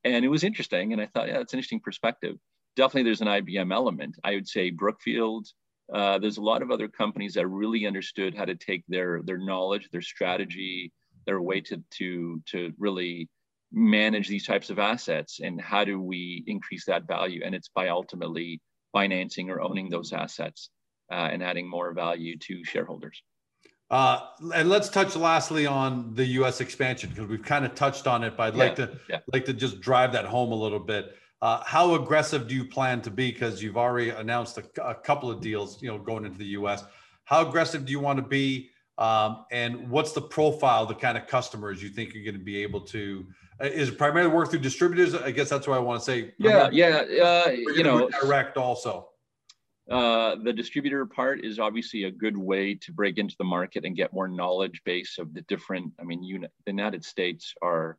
And 0.05 0.25
it 0.25 0.29
was 0.29 0.45
interesting. 0.45 0.93
And 0.93 1.03
I 1.03 1.07
thought, 1.07 1.29
yeah, 1.29 1.39
that's 1.39 1.53
an 1.53 1.59
interesting 1.59 1.81
perspective. 1.81 2.37
Definitely 2.77 3.05
there's 3.05 3.21
an 3.21 3.29
IBM 3.29 3.73
element. 3.73 4.17
I 4.25 4.35
would 4.35 4.49
say 4.49 4.71
Brookfield, 4.71 5.49
uh, 5.93 6.19
there's 6.19 6.39
a 6.39 6.43
lot 6.43 6.63
of 6.63 6.71
other 6.71 6.89
companies 6.89 7.35
that 7.35 7.47
really 7.47 7.87
understood 7.87 8.37
how 8.37 8.45
to 8.45 8.55
take 8.55 8.85
their 8.89 9.23
their 9.25 9.39
knowledge, 9.39 9.89
their 9.91 10.03
strategy, 10.03 10.93
their 11.27 11.41
way 11.41 11.61
to 11.63 11.83
to 11.99 12.43
to 12.47 12.73
really 12.79 13.29
manage 13.73 14.29
these 14.29 14.47
types 14.47 14.71
of 14.71 14.79
assets 14.79 15.41
and 15.41 15.61
how 15.61 15.85
do 15.85 16.01
we 16.01 16.43
increase 16.47 16.85
that 16.87 17.07
value 17.07 17.43
and 17.45 17.55
it's 17.55 17.69
by 17.69 17.89
ultimately 17.89 18.61
financing 18.93 19.51
or 19.51 19.61
owning 19.61 19.91
those 19.91 20.13
assets 20.13 20.71
uh, 21.13 21.29
and 21.31 21.43
adding 21.43 21.69
more 21.69 21.93
value 21.93 22.37
to 22.39 22.65
shareholders 22.65 23.23
uh, 23.91 24.21
and 24.55 24.69
let's 24.69 24.89
touch 24.89 25.17
lastly 25.17 25.67
on 25.67 26.15
the 26.15 26.25
U.S. 26.25 26.61
expansion 26.61 27.09
because 27.09 27.27
we've 27.27 27.43
kind 27.43 27.65
of 27.65 27.75
touched 27.75 28.07
on 28.07 28.23
it, 28.23 28.37
but 28.37 28.49
I'd 28.49 28.55
yeah, 28.55 28.65
like 28.65 28.77
to 28.77 28.99
yeah. 29.09 29.19
like 29.33 29.45
to 29.47 29.55
just 29.55 29.81
drive 29.81 30.13
that 30.13 30.27
home 30.27 30.53
a 30.53 30.55
little 30.55 30.79
bit. 30.79 31.17
Uh, 31.41 31.63
how 31.65 31.95
aggressive 31.95 32.49
do 32.49 32.55
you 32.55 32.67
plan 32.67 33.01
to 33.03 33.11
be? 33.11 33.31
Because 33.33 33.63
you've 33.63 33.79
already 33.79 34.11
announced 34.11 34.59
a, 34.59 34.65
a, 34.87 34.95
couple 34.95 35.31
of 35.31 35.41
deals, 35.41 35.81
you 35.81 35.89
know, 35.89 35.97
going 35.97 36.27
into 36.27 36.37
the 36.37 36.47
U.S. 36.47 36.85
How 37.25 37.49
aggressive 37.49 37.87
do 37.87 37.93
you 37.93 38.01
want 38.01 38.19
to 38.19 38.25
be? 38.25 38.71
Um, 38.99 39.47
and 39.53 39.89
what's 39.89 40.13
the 40.13 40.21
profile, 40.21 40.85
the 40.85 40.95
kind 40.95 41.17
of 41.17 41.27
customers 41.29 41.83
you 41.83 41.89
think 41.89 42.13
you're 42.13 42.25
going 42.25 42.39
to 42.39 42.45
be 42.45 42.63
able 42.63 42.81
to? 42.83 43.25
Uh, 43.61 43.67
is 43.67 43.91
primarily 43.91 44.31
work 44.31 44.51
through 44.51 44.61
distributors? 44.61 45.15
I 45.15 45.33
guess 45.33 45.49
that's 45.49 45.67
what 45.67 45.77
I 45.77 45.81
want 45.81 46.01
to 46.01 46.05
say. 46.05 46.35
Yeah, 46.39 46.69
yeah, 46.71 47.03
uh, 47.23 47.51
you 47.51 47.83
know, 47.83 48.09
direct 48.21 48.57
also. 48.57 49.09
uh, 49.91 50.37
the 50.45 50.53
distributor 50.53 51.07
part 51.07 51.45
is 51.45 51.59
obviously 51.59 52.05
a 52.05 52.11
good 52.11 52.37
way 52.37 52.75
to 52.75 52.93
break 52.93 53.19
into 53.19 53.35
the 53.39 53.45
market 53.45 53.85
and 53.85 53.97
get 53.97 54.13
more 54.13 54.29
knowledge 54.29 54.81
base 54.85 55.17
of 55.19 55.35
the 55.35 55.41
different. 55.43 55.93
I 56.01 56.05
mean, 56.05 56.21
the 56.21 56.49
United 56.67 57.05
States 57.05 57.55
are 57.63 57.99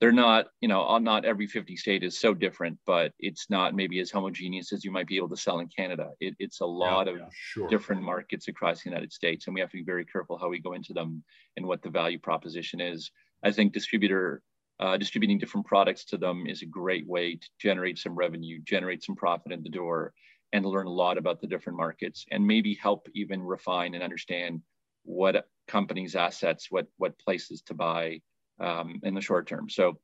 they're 0.00 0.12
not, 0.12 0.46
you 0.60 0.68
know, 0.68 0.96
not 0.98 1.26
every 1.26 1.46
50 1.46 1.76
state 1.76 2.02
is 2.02 2.18
so 2.18 2.32
different, 2.32 2.78
but 2.86 3.12
it's 3.18 3.50
not 3.50 3.74
maybe 3.74 4.00
as 4.00 4.10
homogeneous 4.10 4.72
as 4.72 4.82
you 4.82 4.90
might 4.90 5.06
be 5.06 5.18
able 5.18 5.28
to 5.28 5.36
sell 5.36 5.58
in 5.58 5.68
Canada. 5.68 6.12
It, 6.20 6.34
it's 6.38 6.60
a 6.60 6.66
lot 6.66 7.06
yeah, 7.06 7.12
of 7.12 7.18
yeah, 7.18 7.26
sure. 7.32 7.68
different 7.68 8.02
markets 8.02 8.48
across 8.48 8.82
the 8.82 8.88
United 8.88 9.12
States, 9.12 9.46
and 9.46 9.54
we 9.54 9.60
have 9.60 9.70
to 9.70 9.76
be 9.76 9.84
very 9.84 10.06
careful 10.06 10.38
how 10.38 10.48
we 10.48 10.58
go 10.58 10.72
into 10.72 10.94
them 10.94 11.22
and 11.58 11.66
what 11.66 11.82
the 11.82 11.90
value 11.90 12.18
proposition 12.18 12.80
is. 12.80 13.10
I 13.44 13.52
think 13.52 13.74
distributor 13.74 14.42
uh, 14.80 14.96
distributing 14.96 15.38
different 15.38 15.66
products 15.66 16.04
to 16.06 16.16
them 16.16 16.46
is 16.46 16.62
a 16.62 16.66
great 16.66 17.06
way 17.06 17.36
to 17.36 17.48
generate 17.58 17.98
some 17.98 18.14
revenue, 18.14 18.58
generate 18.64 19.04
some 19.04 19.14
profit 19.14 19.52
in 19.52 19.62
the 19.62 19.68
door, 19.68 20.12
and 20.52 20.64
learn 20.64 20.86
a 20.86 20.92
lot 20.92 21.18
about 21.18 21.40
the 21.40 21.46
different 21.46 21.76
markets, 21.76 22.24
and 22.30 22.44
maybe 22.44 22.74
help 22.74 23.06
even 23.14 23.42
refine 23.42 23.94
and 23.94 24.02
understand 24.02 24.62
what 25.04 25.46
companies' 25.68 26.16
assets, 26.16 26.68
what 26.70 26.86
what 26.96 27.18
places 27.18 27.62
to 27.62 27.74
buy 27.74 28.20
um, 28.58 28.98
in 29.02 29.14
the 29.14 29.20
short 29.20 29.46
term. 29.46 29.68
So 29.68 29.98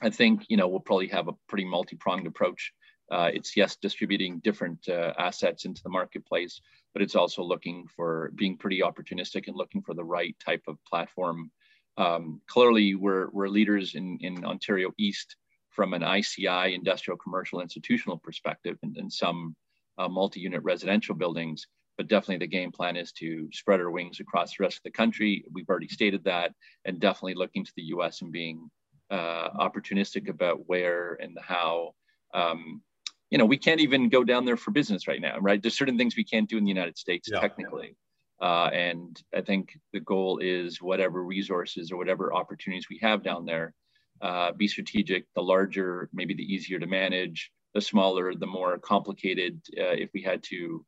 I 0.00 0.10
think 0.10 0.46
you 0.48 0.56
know 0.56 0.68
we'll 0.68 0.80
probably 0.80 1.08
have 1.08 1.28
a 1.28 1.36
pretty 1.48 1.64
multi-pronged 1.64 2.26
approach. 2.26 2.72
Uh, 3.10 3.30
it's 3.32 3.56
yes, 3.56 3.76
distributing 3.76 4.38
different 4.40 4.88
uh, 4.88 5.12
assets 5.18 5.64
into 5.64 5.82
the 5.82 5.88
marketplace, 5.88 6.60
but 6.92 7.02
it's 7.02 7.16
also 7.16 7.42
looking 7.42 7.86
for 7.96 8.30
being 8.36 8.56
pretty 8.56 8.80
opportunistic 8.80 9.48
and 9.48 9.56
looking 9.56 9.82
for 9.82 9.94
the 9.94 10.04
right 10.04 10.36
type 10.44 10.62
of 10.68 10.76
platform. 10.84 11.50
Um, 11.98 12.40
clearly, 12.46 12.94
we're 12.94 13.28
we're 13.30 13.48
leaders 13.48 13.94
in 13.94 14.18
in 14.20 14.44
Ontario 14.44 14.92
East 14.98 15.36
from 15.70 15.92
an 15.92 16.02
ICI, 16.02 16.74
industrial, 16.74 17.18
commercial, 17.18 17.60
institutional 17.60 18.18
perspective, 18.18 18.78
and, 18.82 18.96
and 18.96 19.12
some 19.12 19.54
uh, 19.98 20.08
multi-unit 20.08 20.62
residential 20.62 21.14
buildings 21.14 21.66
but 21.98 22.06
definitely 22.06 22.38
the 22.38 22.46
game 22.46 22.70
plan 22.70 22.96
is 22.96 23.12
to 23.12 23.48
spread 23.52 23.80
our 23.80 23.90
wings 23.90 24.20
across 24.20 24.56
the 24.56 24.62
rest 24.62 24.76
of 24.76 24.82
the 24.84 24.90
country. 24.90 25.44
We've 25.52 25.68
already 25.68 25.88
stated 25.88 26.24
that, 26.24 26.54
and 26.84 27.00
definitely 27.00 27.34
looking 27.34 27.64
to 27.64 27.72
the 27.76 27.82
U.S. 27.82 28.22
and 28.22 28.32
being 28.32 28.70
uh, 29.10 29.50
opportunistic 29.58 30.28
about 30.30 30.68
where 30.68 31.18
and 31.20 31.36
how. 31.42 31.94
Um, 32.32 32.82
you 33.30 33.36
know, 33.36 33.44
we 33.44 33.58
can't 33.58 33.80
even 33.80 34.08
go 34.08 34.24
down 34.24 34.46
there 34.46 34.56
for 34.56 34.70
business 34.70 35.06
right 35.06 35.20
now, 35.20 35.38
right? 35.40 35.60
There's 35.60 35.76
certain 35.76 35.98
things 35.98 36.16
we 36.16 36.24
can't 36.24 36.48
do 36.48 36.56
in 36.56 36.64
the 36.64 36.70
United 36.70 36.96
States 36.96 37.28
yeah, 37.30 37.40
technically. 37.40 37.94
Uh, 38.40 38.70
and 38.72 39.20
I 39.34 39.40
think 39.40 39.78
the 39.92 40.00
goal 40.00 40.38
is 40.38 40.80
whatever 40.80 41.24
resources 41.24 41.90
or 41.90 41.96
whatever 41.96 42.32
opportunities 42.34 42.86
we 42.88 42.98
have 43.02 43.22
down 43.22 43.44
there, 43.44 43.74
uh, 44.20 44.52
be 44.52 44.68
strategic. 44.68 45.26
The 45.34 45.42
larger, 45.42 46.08
maybe 46.12 46.34
the 46.34 46.42
easier 46.42 46.78
to 46.78 46.86
manage. 46.86 47.50
The 47.74 47.80
smaller, 47.80 48.34
the 48.34 48.46
more 48.46 48.78
complicated. 48.78 49.60
Uh, 49.76 49.96
if 50.04 50.10
we 50.14 50.22
had 50.22 50.42
to 50.44 50.84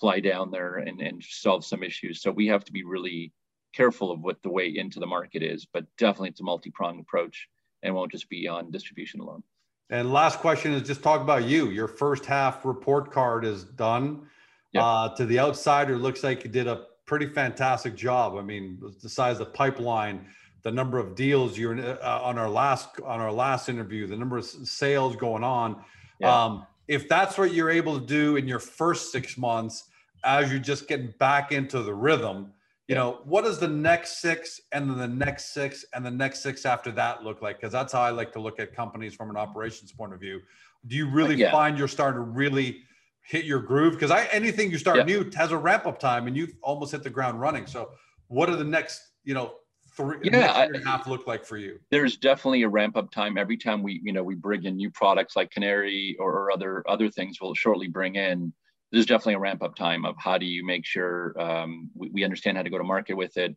fly 0.00 0.20
down 0.20 0.50
there 0.50 0.76
and, 0.78 1.00
and 1.00 1.22
solve 1.22 1.64
some 1.64 1.82
issues. 1.82 2.22
So 2.22 2.30
we 2.30 2.46
have 2.48 2.64
to 2.64 2.72
be 2.72 2.82
really 2.82 3.32
careful 3.72 4.10
of 4.10 4.20
what 4.20 4.42
the 4.42 4.50
way 4.50 4.72
into 4.76 5.00
the 5.00 5.06
market 5.06 5.42
is, 5.42 5.66
but 5.72 5.84
definitely 5.96 6.30
it's 6.30 6.40
a 6.40 6.44
multi-pronged 6.44 7.00
approach 7.00 7.48
and 7.82 7.94
won't 7.94 8.12
just 8.12 8.28
be 8.28 8.48
on 8.48 8.70
distribution 8.70 9.20
alone. 9.20 9.42
And 9.90 10.12
last 10.12 10.40
question 10.40 10.72
is 10.72 10.82
just 10.82 11.02
talk 11.02 11.20
about 11.20 11.44
you. 11.44 11.70
Your 11.70 11.88
first 11.88 12.24
half 12.24 12.64
report 12.64 13.12
card 13.12 13.44
is 13.44 13.64
done. 13.64 14.26
Yep. 14.72 14.82
Uh, 14.82 15.14
to 15.16 15.26
the 15.26 15.38
outsider, 15.38 15.98
looks 15.98 16.24
like 16.24 16.44
you 16.44 16.50
did 16.50 16.66
a 16.66 16.86
pretty 17.12 17.26
fantastic 17.26 17.94
job. 17.94 18.38
I 18.38 18.40
mean, 18.40 18.82
the 19.02 19.06
size 19.06 19.38
of 19.38 19.48
the 19.48 19.52
pipeline, 19.52 20.24
the 20.62 20.70
number 20.70 20.96
of 20.96 21.14
deals 21.14 21.58
you're 21.58 21.78
uh, 21.78 22.20
on 22.22 22.38
our 22.38 22.48
last 22.48 22.88
on 23.04 23.20
our 23.20 23.30
last 23.30 23.68
interview, 23.68 24.06
the 24.06 24.16
number 24.16 24.38
of 24.38 24.46
sales 24.46 25.14
going 25.14 25.44
on. 25.44 25.84
Yeah. 26.20 26.34
Um, 26.34 26.66
if 26.88 27.10
that's 27.10 27.36
what 27.36 27.52
you're 27.52 27.68
able 27.68 28.00
to 28.00 28.06
do 28.06 28.36
in 28.36 28.48
your 28.48 28.58
first 28.58 29.12
six 29.12 29.36
months, 29.36 29.90
as 30.24 30.50
you're 30.50 30.58
just 30.58 30.88
getting 30.88 31.12
back 31.18 31.52
into 31.52 31.82
the 31.82 31.92
rhythm, 31.92 32.50
you 32.88 32.94
know, 32.94 33.20
what 33.24 33.44
does 33.44 33.58
the 33.58 33.68
next 33.68 34.22
six 34.22 34.62
and 34.72 34.88
then 34.88 34.96
the 34.96 35.06
next 35.06 35.52
six 35.52 35.84
and 35.92 36.06
the 36.06 36.10
next 36.10 36.42
six 36.42 36.64
after 36.64 36.90
that 36.92 37.24
look 37.24 37.42
like? 37.42 37.60
Because 37.60 37.74
that's 37.74 37.92
how 37.92 38.00
I 38.00 38.08
like 38.08 38.32
to 38.32 38.40
look 38.40 38.58
at 38.58 38.74
companies 38.74 39.14
from 39.14 39.28
an 39.28 39.36
operations 39.36 39.92
point 39.92 40.14
of 40.14 40.20
view. 40.20 40.40
Do 40.86 40.96
you 40.96 41.10
really 41.10 41.34
yeah. 41.34 41.50
find 41.50 41.76
you're 41.76 41.88
starting 41.88 42.22
to 42.22 42.30
really 42.30 42.84
hit 43.22 43.44
your 43.44 43.60
groove? 43.60 43.94
Because 43.94 44.10
I 44.10 44.24
anything 44.26 44.70
you 44.70 44.78
start 44.78 44.98
yeah. 44.98 45.04
new 45.04 45.30
has 45.36 45.52
a 45.52 45.58
ramp 45.58 45.86
up 45.86 45.98
time 45.98 46.26
and 46.26 46.36
you've 46.36 46.54
almost 46.62 46.92
hit 46.92 47.02
the 47.02 47.10
ground 47.10 47.40
running. 47.40 47.66
So 47.66 47.90
what 48.28 48.48
are 48.48 48.56
the 48.56 48.64
next, 48.64 49.00
you 49.24 49.34
know, 49.34 49.54
three 49.96 50.18
yeah, 50.24 50.52
I, 50.52 50.64
and 50.64 50.76
a 50.76 50.84
half 50.84 51.06
look 51.06 51.26
like 51.26 51.44
for 51.44 51.56
you? 51.56 51.78
There's 51.90 52.16
definitely 52.16 52.62
a 52.62 52.68
ramp 52.68 52.96
up 52.96 53.10
time 53.10 53.36
every 53.38 53.56
time 53.56 53.82
we, 53.82 54.00
you 54.02 54.12
know, 54.12 54.22
we 54.22 54.34
bring 54.34 54.64
in 54.64 54.76
new 54.76 54.90
products 54.90 55.36
like 55.36 55.50
Canary 55.50 56.16
or, 56.18 56.32
or 56.32 56.52
other 56.52 56.82
other 56.88 57.08
things 57.08 57.38
we'll 57.40 57.54
shortly 57.54 57.88
bring 57.88 58.16
in 58.16 58.52
there's 58.92 59.06
definitely 59.06 59.34
a 59.34 59.38
ramp 59.38 59.62
up 59.62 59.74
time 59.74 60.04
of 60.04 60.14
how 60.18 60.36
do 60.36 60.44
you 60.46 60.64
make 60.64 60.84
sure 60.84 61.34
um, 61.40 61.90
we, 61.94 62.10
we, 62.10 62.24
understand 62.24 62.58
how 62.58 62.62
to 62.62 62.70
go 62.70 62.76
to 62.76 62.84
market 62.84 63.14
with 63.14 63.36
it. 63.38 63.56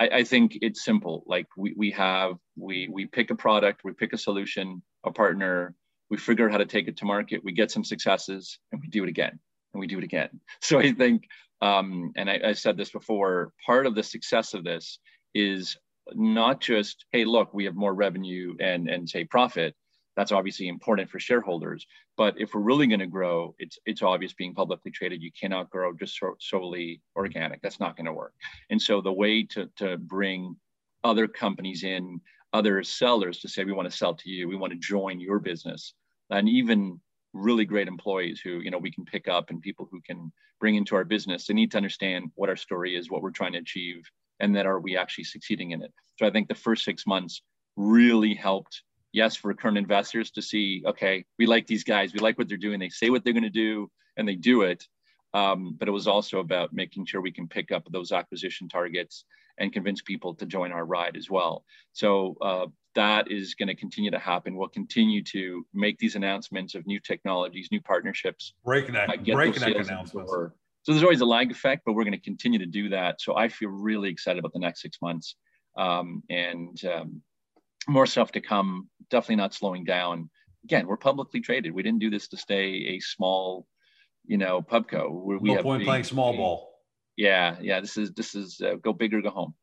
I, 0.00 0.08
I, 0.08 0.24
think 0.24 0.58
it's 0.62 0.82
simple. 0.82 1.24
Like 1.26 1.46
we, 1.56 1.74
we 1.76 1.90
have, 1.90 2.36
we, 2.56 2.88
we 2.90 3.04
pick 3.04 3.30
a 3.30 3.34
product, 3.34 3.82
we 3.84 3.92
pick 3.92 4.14
a 4.14 4.18
solution, 4.18 4.82
a 5.04 5.12
partner, 5.12 5.74
we 6.10 6.16
figure 6.16 6.46
out 6.46 6.52
how 6.52 6.58
to 6.58 6.66
take 6.66 6.88
it 6.88 6.96
to 6.98 7.04
market, 7.04 7.44
we 7.44 7.52
get 7.52 7.70
some 7.70 7.84
successes 7.84 8.58
and 8.72 8.80
we 8.80 8.88
do 8.88 9.02
it 9.02 9.08
again 9.08 9.38
and 9.72 9.80
we 9.80 9.86
do 9.86 9.98
it 9.98 10.04
again. 10.04 10.40
So 10.60 10.78
I 10.78 10.92
think, 10.92 11.28
um, 11.62 12.12
and 12.16 12.30
I, 12.30 12.40
I 12.46 12.52
said 12.52 12.76
this 12.76 12.90
before, 12.90 13.52
part 13.64 13.86
of 13.86 13.94
the 13.94 14.02
success 14.02 14.54
of 14.54 14.64
this 14.64 14.98
is 15.34 15.76
not 16.14 16.60
just, 16.60 17.04
hey, 17.12 17.24
look, 17.24 17.52
we 17.52 17.64
have 17.64 17.74
more 17.74 17.94
revenue 17.94 18.54
and, 18.60 18.88
and 18.88 19.08
say 19.08 19.24
profit, 19.24 19.74
that's 20.16 20.32
obviously 20.32 20.68
important 20.68 21.10
for 21.10 21.20
shareholders. 21.20 21.86
But 22.16 22.40
if 22.40 22.54
we're 22.54 22.62
really 22.62 22.86
going 22.86 23.00
to 23.00 23.06
grow, 23.06 23.54
it's 23.58 23.78
it's 23.84 24.02
obvious 24.02 24.32
being 24.32 24.54
publicly 24.54 24.90
traded, 24.90 25.22
you 25.22 25.30
cannot 25.38 25.70
grow 25.70 25.92
just 25.92 26.18
so, 26.18 26.34
solely 26.40 27.02
organic. 27.14 27.60
That's 27.60 27.78
not 27.78 27.96
going 27.96 28.06
to 28.06 28.14
work. 28.14 28.32
And 28.70 28.80
so 28.80 29.00
the 29.02 29.12
way 29.12 29.44
to 29.44 29.68
to 29.76 29.98
bring 29.98 30.56
other 31.04 31.28
companies 31.28 31.84
in, 31.84 32.20
other 32.56 32.82
sellers 32.82 33.40
to 33.40 33.48
say 33.48 33.64
we 33.64 33.72
want 33.72 33.90
to 33.90 33.96
sell 33.96 34.14
to 34.14 34.30
you, 34.30 34.48
we 34.48 34.56
want 34.56 34.72
to 34.72 34.78
join 34.78 35.20
your 35.20 35.38
business, 35.38 35.94
and 36.30 36.48
even 36.48 37.00
really 37.32 37.66
great 37.66 37.88
employees 37.88 38.40
who 38.42 38.60
you 38.60 38.70
know 38.70 38.78
we 38.78 38.90
can 38.90 39.04
pick 39.04 39.28
up 39.28 39.50
and 39.50 39.60
people 39.60 39.86
who 39.90 40.00
can 40.00 40.32
bring 40.60 40.74
into 40.74 40.96
our 40.96 41.04
business. 41.04 41.46
They 41.46 41.54
need 41.54 41.70
to 41.72 41.76
understand 41.76 42.30
what 42.34 42.48
our 42.48 42.56
story 42.56 42.96
is, 42.96 43.10
what 43.10 43.22
we're 43.22 43.30
trying 43.30 43.52
to 43.52 43.58
achieve, 43.58 44.02
and 44.40 44.54
then 44.54 44.66
are 44.66 44.80
we 44.80 44.96
actually 44.96 45.24
succeeding 45.24 45.72
in 45.72 45.82
it. 45.82 45.92
So 46.18 46.26
I 46.26 46.30
think 46.30 46.48
the 46.48 46.54
first 46.66 46.84
six 46.84 47.06
months 47.06 47.42
really 47.76 48.34
helped 48.34 48.82
yes, 49.16 49.34
for 49.34 49.52
current 49.54 49.78
investors 49.78 50.30
to 50.30 50.42
see, 50.42 50.82
okay, 50.86 51.24
we 51.38 51.46
like 51.46 51.66
these 51.66 51.84
guys, 51.84 52.12
we 52.12 52.18
like 52.20 52.36
what 52.36 52.48
they're 52.48 52.58
doing, 52.58 52.78
they 52.78 52.90
say 52.90 53.08
what 53.08 53.24
they're 53.24 53.32
going 53.32 53.42
to 53.42 53.50
do, 53.66 53.90
and 54.18 54.28
they 54.28 54.34
do 54.34 54.60
it. 54.60 54.86
Um, 55.34 55.76
but 55.78 55.88
it 55.88 55.92
was 55.92 56.06
also 56.06 56.40
about 56.40 56.72
making 56.72 57.06
sure 57.06 57.20
we 57.20 57.32
can 57.32 57.48
pick 57.48 57.72
up 57.72 57.86
those 57.90 58.12
acquisition 58.12 58.68
targets 58.68 59.24
and 59.58 59.72
convince 59.72 60.02
people 60.02 60.34
to 60.34 60.46
join 60.46 60.72
our 60.72 60.84
ride 60.84 61.16
as 61.16 61.30
well. 61.30 61.64
So 61.92 62.36
uh, 62.40 62.66
that 62.94 63.30
is 63.30 63.54
going 63.54 63.68
to 63.68 63.74
continue 63.74 64.10
to 64.10 64.18
happen. 64.18 64.56
We'll 64.56 64.68
continue 64.68 65.22
to 65.24 65.66
make 65.74 65.98
these 65.98 66.14
announcements 66.14 66.74
of 66.74 66.86
new 66.86 67.00
technologies, 67.00 67.68
new 67.70 67.80
partnerships. 67.80 68.54
Breakneck, 68.64 69.08
uh, 69.08 69.16
breakneck 69.32 69.76
announcements. 69.76 70.32
So 70.82 70.92
there's 70.92 71.02
always 71.02 71.20
a 71.20 71.26
lag 71.26 71.50
effect, 71.50 71.82
but 71.84 71.94
we're 71.94 72.04
going 72.04 72.12
to 72.12 72.20
continue 72.20 72.60
to 72.60 72.66
do 72.66 72.90
that. 72.90 73.20
So 73.20 73.36
I 73.36 73.48
feel 73.48 73.70
really 73.70 74.08
excited 74.08 74.38
about 74.38 74.52
the 74.52 74.60
next 74.60 74.82
six 74.82 74.98
months. 75.02 75.34
Um, 75.76 76.22
and 76.30 76.80
um, 76.84 77.22
more 77.88 78.06
stuff 78.06 78.32
to 78.32 78.40
come. 78.40 78.88
Definitely 79.10 79.36
not 79.36 79.54
slowing 79.54 79.84
down. 79.84 80.30
Again, 80.64 80.86
we're 80.86 80.96
publicly 80.96 81.40
traded. 81.40 81.72
We 81.72 81.82
didn't 81.82 82.00
do 82.00 82.10
this 82.10 82.28
to 82.28 82.36
stay 82.36 82.94
a 82.94 83.00
small, 83.00 83.66
you 84.26 84.38
know, 84.38 84.62
pubco. 84.62 85.10
We, 85.10 85.36
we 85.36 85.54
no 85.54 85.62
point 85.62 85.80
big, 85.80 85.86
playing 85.86 86.04
small 86.04 86.36
ball. 86.36 86.72
Yeah, 87.16 87.56
yeah. 87.60 87.80
This 87.80 87.96
is 87.96 88.12
this 88.12 88.34
is 88.34 88.60
uh, 88.60 88.74
go 88.76 88.92
big 88.92 89.14
or 89.14 89.22
go 89.22 89.30
home. 89.30 89.54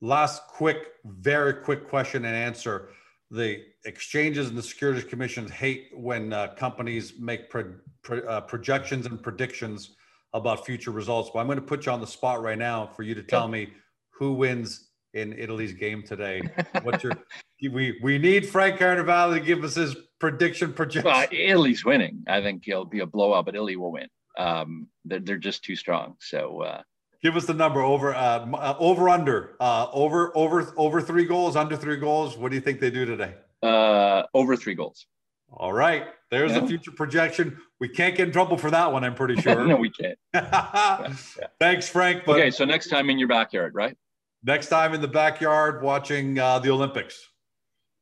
Last 0.00 0.42
quick, 0.48 0.92
very 1.04 1.54
quick 1.54 1.88
question 1.88 2.24
and 2.24 2.34
answer. 2.34 2.88
The 3.30 3.62
exchanges 3.84 4.48
and 4.48 4.58
the 4.58 4.62
securities 4.62 5.04
commissions 5.04 5.50
hate 5.50 5.90
when 5.94 6.32
uh, 6.32 6.48
companies 6.56 7.14
make 7.18 7.48
pro, 7.48 7.74
pro, 8.02 8.18
uh, 8.20 8.40
projections 8.40 9.06
and 9.06 9.22
predictions 9.22 9.94
about 10.32 10.66
future 10.66 10.90
results. 10.90 11.30
But 11.32 11.40
I'm 11.40 11.46
going 11.46 11.58
to 11.58 11.64
put 11.64 11.86
you 11.86 11.92
on 11.92 12.00
the 12.00 12.06
spot 12.06 12.42
right 12.42 12.58
now 12.58 12.86
for 12.86 13.02
you 13.02 13.14
to 13.14 13.22
tell 13.22 13.44
yeah. 13.44 13.52
me 13.52 13.68
who 14.10 14.32
wins 14.32 14.89
in 15.14 15.32
Italy's 15.32 15.72
game 15.72 16.02
today. 16.02 16.42
What's 16.82 17.02
your 17.02 17.12
we 17.62 17.98
we 18.02 18.18
need 18.18 18.48
Frank 18.48 18.78
Carnevale 18.80 19.34
to 19.34 19.40
give 19.40 19.64
us 19.64 19.74
his 19.74 19.96
prediction 20.18 20.72
projection. 20.72 21.10
Well, 21.10 21.26
Italy's 21.30 21.84
winning. 21.84 22.24
I 22.28 22.40
think 22.40 22.68
it'll 22.68 22.84
be 22.84 23.00
a 23.00 23.06
blowout, 23.06 23.46
but 23.46 23.54
Italy 23.54 23.76
will 23.76 23.92
win. 23.92 24.08
Um, 24.38 24.88
they're 25.04 25.20
they're 25.20 25.36
just 25.36 25.64
too 25.64 25.76
strong. 25.76 26.16
So 26.20 26.62
uh, 26.62 26.82
give 27.22 27.36
us 27.36 27.46
the 27.46 27.54
number 27.54 27.80
over 27.80 28.14
uh, 28.14 28.46
uh, 28.52 28.76
over 28.78 29.08
under 29.08 29.56
uh, 29.60 29.88
over 29.92 30.36
over 30.36 30.72
over 30.76 31.00
three 31.00 31.24
goals 31.24 31.56
under 31.56 31.76
three 31.76 31.96
goals. 31.96 32.36
What 32.36 32.50
do 32.50 32.54
you 32.54 32.62
think 32.62 32.80
they 32.80 32.90
do 32.90 33.04
today? 33.04 33.34
Uh, 33.62 34.22
over 34.34 34.56
three 34.56 34.74
goals. 34.74 35.06
All 35.52 35.72
right, 35.72 36.06
there's 36.30 36.52
yeah. 36.52 36.60
the 36.60 36.66
future 36.68 36.92
projection. 36.92 37.58
We 37.80 37.88
can't 37.88 38.16
get 38.16 38.28
in 38.28 38.32
trouble 38.32 38.56
for 38.56 38.70
that 38.70 38.92
one. 38.92 39.02
I'm 39.02 39.16
pretty 39.16 39.34
sure. 39.42 39.64
no, 39.66 39.76
we 39.76 39.90
can't. 39.90 40.18
yeah. 40.32 41.12
Thanks, 41.58 41.88
Frank. 41.88 42.22
But 42.24 42.38
okay, 42.38 42.50
so 42.52 42.64
next 42.64 42.88
time 42.88 43.10
in 43.10 43.18
your 43.18 43.26
backyard, 43.26 43.74
right? 43.74 43.96
Next 44.42 44.68
time 44.68 44.94
in 44.94 45.00
the 45.00 45.08
backyard 45.08 45.82
watching 45.82 46.38
uh, 46.38 46.58
the 46.58 46.70
Olympics. 46.70 47.28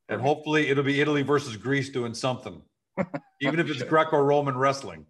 And 0.09 0.21
hopefully 0.21 0.69
it'll 0.69 0.85
be 0.85 1.01
Italy 1.01 1.23
versus 1.23 1.57
Greece 1.57 1.91
doing 1.91 2.15
something, 2.15 2.63
even 3.43 3.61
if 3.61 3.69
it's 3.69 3.83
Greco 3.83 4.19
Roman 4.19 4.57
wrestling. 4.57 5.05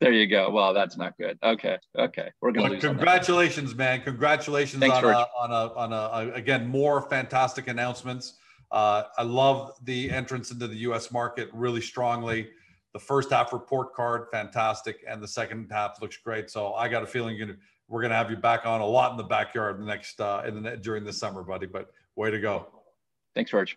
There 0.00 0.12
you 0.12 0.26
go. 0.26 0.48
Well, 0.48 0.72
that's 0.72 0.96
not 0.96 1.14
good. 1.18 1.38
Okay, 1.42 1.76
okay, 1.98 2.30
we're 2.40 2.52
gonna 2.52 2.70
lose. 2.70 2.80
Congratulations, 2.80 3.74
man! 3.74 4.00
Congratulations 4.00 4.80
Thanks, 4.80 4.96
on, 4.96 5.04
a, 5.04 5.26
on 5.36 5.52
a 5.52 5.74
on 5.74 5.92
a, 5.92 6.32
again 6.32 6.66
more 6.66 7.02
fantastic 7.02 7.68
announcements. 7.68 8.38
Uh, 8.70 9.02
I 9.18 9.24
love 9.24 9.72
the 9.84 10.10
entrance 10.10 10.52
into 10.52 10.66
the 10.68 10.76
U.S. 10.76 11.12
market 11.12 11.50
really 11.52 11.82
strongly. 11.82 12.48
The 12.94 12.98
first 12.98 13.30
half 13.30 13.52
report 13.52 13.92
card, 13.92 14.28
fantastic, 14.32 15.04
and 15.06 15.22
the 15.22 15.28
second 15.28 15.68
half 15.70 16.00
looks 16.00 16.16
great. 16.16 16.48
So 16.48 16.72
I 16.72 16.88
got 16.88 17.02
a 17.02 17.06
feeling 17.06 17.36
you're 17.36 17.48
gonna, 17.48 17.58
we're 17.90 18.00
going 18.00 18.10
to 18.10 18.16
have 18.16 18.30
you 18.30 18.36
back 18.36 18.64
on 18.64 18.80
a 18.80 18.86
lot 18.86 19.10
in 19.10 19.16
the 19.18 19.24
backyard 19.24 19.78
the 19.78 19.84
next 19.84 20.20
uh, 20.20 20.42
in 20.46 20.62
the 20.62 20.76
during 20.76 21.04
the 21.04 21.12
summer, 21.12 21.42
buddy. 21.42 21.66
But 21.66 21.90
way 22.16 22.30
to 22.30 22.40
go! 22.40 22.68
Thanks, 23.34 23.50
George. 23.50 23.76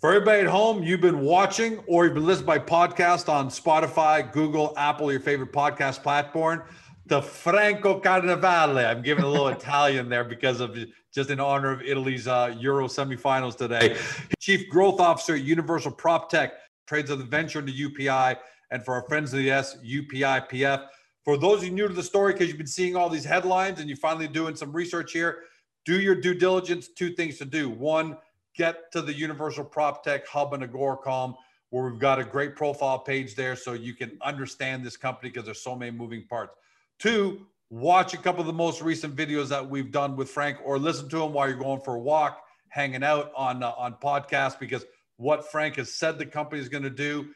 For 0.00 0.12
everybody 0.12 0.40
at 0.40 0.46
home, 0.46 0.82
you've 0.82 1.00
been 1.00 1.20
watching 1.20 1.78
or 1.86 2.04
you've 2.04 2.14
been 2.14 2.26
listening 2.26 2.46
by 2.46 2.58
podcast 2.58 3.28
on 3.28 3.48
Spotify, 3.48 4.30
Google, 4.30 4.74
Apple, 4.76 5.10
your 5.10 5.20
favorite 5.20 5.52
podcast 5.52 6.02
platform. 6.02 6.64
The 7.06 7.22
Franco 7.22 8.00
Carnevale. 8.00 8.84
I'm 8.84 9.00
giving 9.00 9.24
a 9.24 9.28
little 9.28 9.48
Italian 9.60 10.08
there 10.08 10.24
because 10.24 10.60
of 10.60 10.76
just 11.14 11.30
in 11.30 11.38
honor 11.38 11.70
of 11.70 11.80
Italy's 11.82 12.26
uh, 12.26 12.54
Euro 12.58 12.88
semifinals 12.88 13.56
today. 13.56 13.96
Chief 14.40 14.68
Growth 14.68 15.00
Officer 15.00 15.34
at 15.34 15.42
Universal 15.42 15.92
Prop 15.92 16.28
Tech 16.28 16.52
trades 16.86 17.10
of 17.10 17.18
the 17.18 17.24
venture 17.24 17.58
into 17.58 17.72
UPI, 17.72 18.36
and 18.70 18.84
for 18.84 18.94
our 18.94 19.02
friends 19.08 19.32
of 19.32 19.38
the 19.40 19.50
S, 19.50 19.76
UPI 19.84 20.48
PF. 20.50 20.86
For 21.26 21.36
those 21.36 21.58
of 21.58 21.64
you 21.64 21.72
new 21.72 21.88
to 21.88 21.92
the 21.92 22.04
story, 22.04 22.32
because 22.32 22.46
you've 22.46 22.56
been 22.56 22.68
seeing 22.68 22.94
all 22.94 23.08
these 23.08 23.24
headlines 23.24 23.80
and 23.80 23.88
you're 23.88 23.96
finally 23.96 24.28
doing 24.28 24.54
some 24.54 24.72
research 24.72 25.10
here, 25.10 25.40
do 25.84 26.00
your 26.00 26.14
due 26.14 26.34
diligence. 26.34 26.86
Two 26.86 27.14
things 27.14 27.36
to 27.38 27.44
do. 27.44 27.68
One, 27.68 28.16
get 28.54 28.92
to 28.92 29.02
the 29.02 29.12
Universal 29.12 29.64
Prop 29.64 30.04
Tech 30.04 30.24
Hub 30.28 30.54
in 30.54 30.60
Agoracom, 30.60 31.34
where 31.70 31.90
we've 31.90 31.98
got 31.98 32.20
a 32.20 32.24
great 32.24 32.54
profile 32.54 33.00
page 33.00 33.34
there 33.34 33.56
so 33.56 33.72
you 33.72 33.92
can 33.92 34.16
understand 34.22 34.86
this 34.86 34.96
company 34.96 35.28
because 35.30 35.44
there's 35.44 35.60
so 35.60 35.74
many 35.74 35.90
moving 35.90 36.24
parts. 36.28 36.54
Two, 37.00 37.44
watch 37.70 38.14
a 38.14 38.18
couple 38.18 38.40
of 38.40 38.46
the 38.46 38.52
most 38.52 38.80
recent 38.80 39.16
videos 39.16 39.48
that 39.48 39.68
we've 39.68 39.90
done 39.90 40.14
with 40.14 40.30
Frank 40.30 40.58
or 40.64 40.78
listen 40.78 41.08
to 41.08 41.18
them 41.18 41.32
while 41.32 41.48
you're 41.48 41.58
going 41.58 41.80
for 41.80 41.96
a 41.96 42.00
walk, 42.00 42.44
hanging 42.68 43.02
out 43.02 43.32
on, 43.36 43.64
uh, 43.64 43.72
on 43.76 43.96
podcast 44.00 44.60
because 44.60 44.84
what 45.16 45.50
Frank 45.50 45.74
has 45.74 45.92
said 45.92 46.20
the 46.20 46.26
company 46.26 46.62
is 46.62 46.68
going 46.68 46.84
to 46.84 46.90
do, 46.90 47.30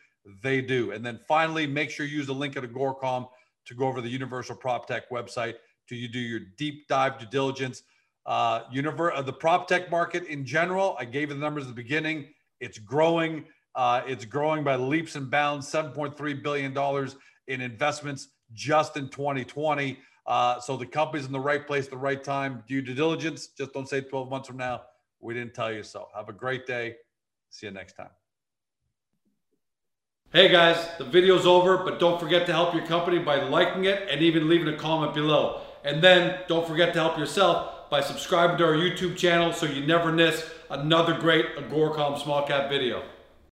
they 0.44 0.61
do. 0.61 0.92
And 0.92 1.05
then 1.05 1.18
finally, 1.26 1.66
make 1.66 1.90
sure 1.90 2.07
you 2.07 2.18
use 2.18 2.29
the 2.29 2.33
link 2.33 2.57
at 2.57 2.62
Agoracom 2.62 3.26
to 3.70 3.74
go 3.74 3.87
over 3.87 4.02
the 4.02 4.09
Universal 4.09 4.56
Prop 4.56 4.87
Tech 4.87 5.11
website 5.11 5.54
to 5.88 5.96
you 5.96 6.06
do 6.06 6.20
your 6.20 6.40
deep 6.59 6.87
dive 6.87 7.18
due 7.18 7.26
diligence 7.26 7.83
uh, 8.26 8.62
universe, 8.70 9.12
uh, 9.16 9.22
the 9.22 9.33
prop 9.33 9.66
tech 9.66 9.90
market 9.90 10.24
in 10.24 10.44
general, 10.44 10.96
I 10.98 11.04
gave 11.04 11.28
you 11.28 11.35
the 11.35 11.40
numbers 11.40 11.64
at 11.64 11.70
the 11.70 11.74
beginning. 11.74 12.28
It's 12.61 12.78
growing. 12.78 13.44
Uh, 13.74 14.02
it's 14.06 14.24
growing 14.24 14.62
by 14.62 14.76
leaps 14.76 15.16
and 15.16 15.30
bounds. 15.30 15.70
$7.3 15.70 16.42
billion 16.42 17.09
in 17.48 17.61
investments 17.61 18.28
just 18.52 18.96
in 18.96 19.09
2020. 19.09 19.98
Uh, 20.26 20.61
so 20.61 20.76
the 20.76 20.87
company's 20.87 21.26
in 21.26 21.33
the 21.33 21.40
right 21.40 21.66
place, 21.66 21.88
the 21.88 21.96
right 21.96 22.22
time. 22.22 22.62
Do 22.68 22.83
due 22.83 22.94
diligence. 22.94 23.48
Just 23.48 23.72
don't 23.72 23.88
say 23.88 24.00
12 24.00 24.28
months 24.28 24.48
from 24.48 24.59
now, 24.59 24.83
we 25.20 25.35
didn't 25.35 25.54
tell 25.54 25.72
you 25.72 25.83
so. 25.83 26.09
Have 26.14 26.28
a 26.28 26.33
great 26.33 26.66
day. 26.66 26.96
See 27.48 27.66
you 27.66 27.72
next 27.72 27.94
time. 27.94 28.19
Hey 30.33 30.49
guys, 30.49 30.77
the 30.97 31.03
video's 31.03 31.45
over, 31.45 31.79
but 31.79 31.99
don't 31.99 32.21
forget 32.21 32.47
to 32.47 32.53
help 32.53 32.73
your 32.73 32.87
company 32.87 33.19
by 33.19 33.43
liking 33.43 33.87
it 33.87 34.07
and 34.09 34.23
even 34.23 34.49
leaving 34.49 34.73
a 34.73 34.77
comment 34.77 35.12
below. 35.12 35.62
And 35.83 36.01
then 36.01 36.38
don't 36.47 36.69
forget 36.69 36.93
to 36.95 37.01
help 37.01 37.19
yourself 37.19 37.90
by 37.90 38.01
subscribing 38.01 38.57
to 38.59 38.64
our 38.64 38.75
YouTube 38.75 39.16
channel 39.16 39.53
so 39.53 39.66
you 39.66 39.85
never 39.85 40.12
miss 40.12 40.49
another 40.71 41.19
great 41.19 41.57
Agoracom 41.57 42.23
small 42.23 42.47
cap 42.47 42.71
video. 42.71 43.03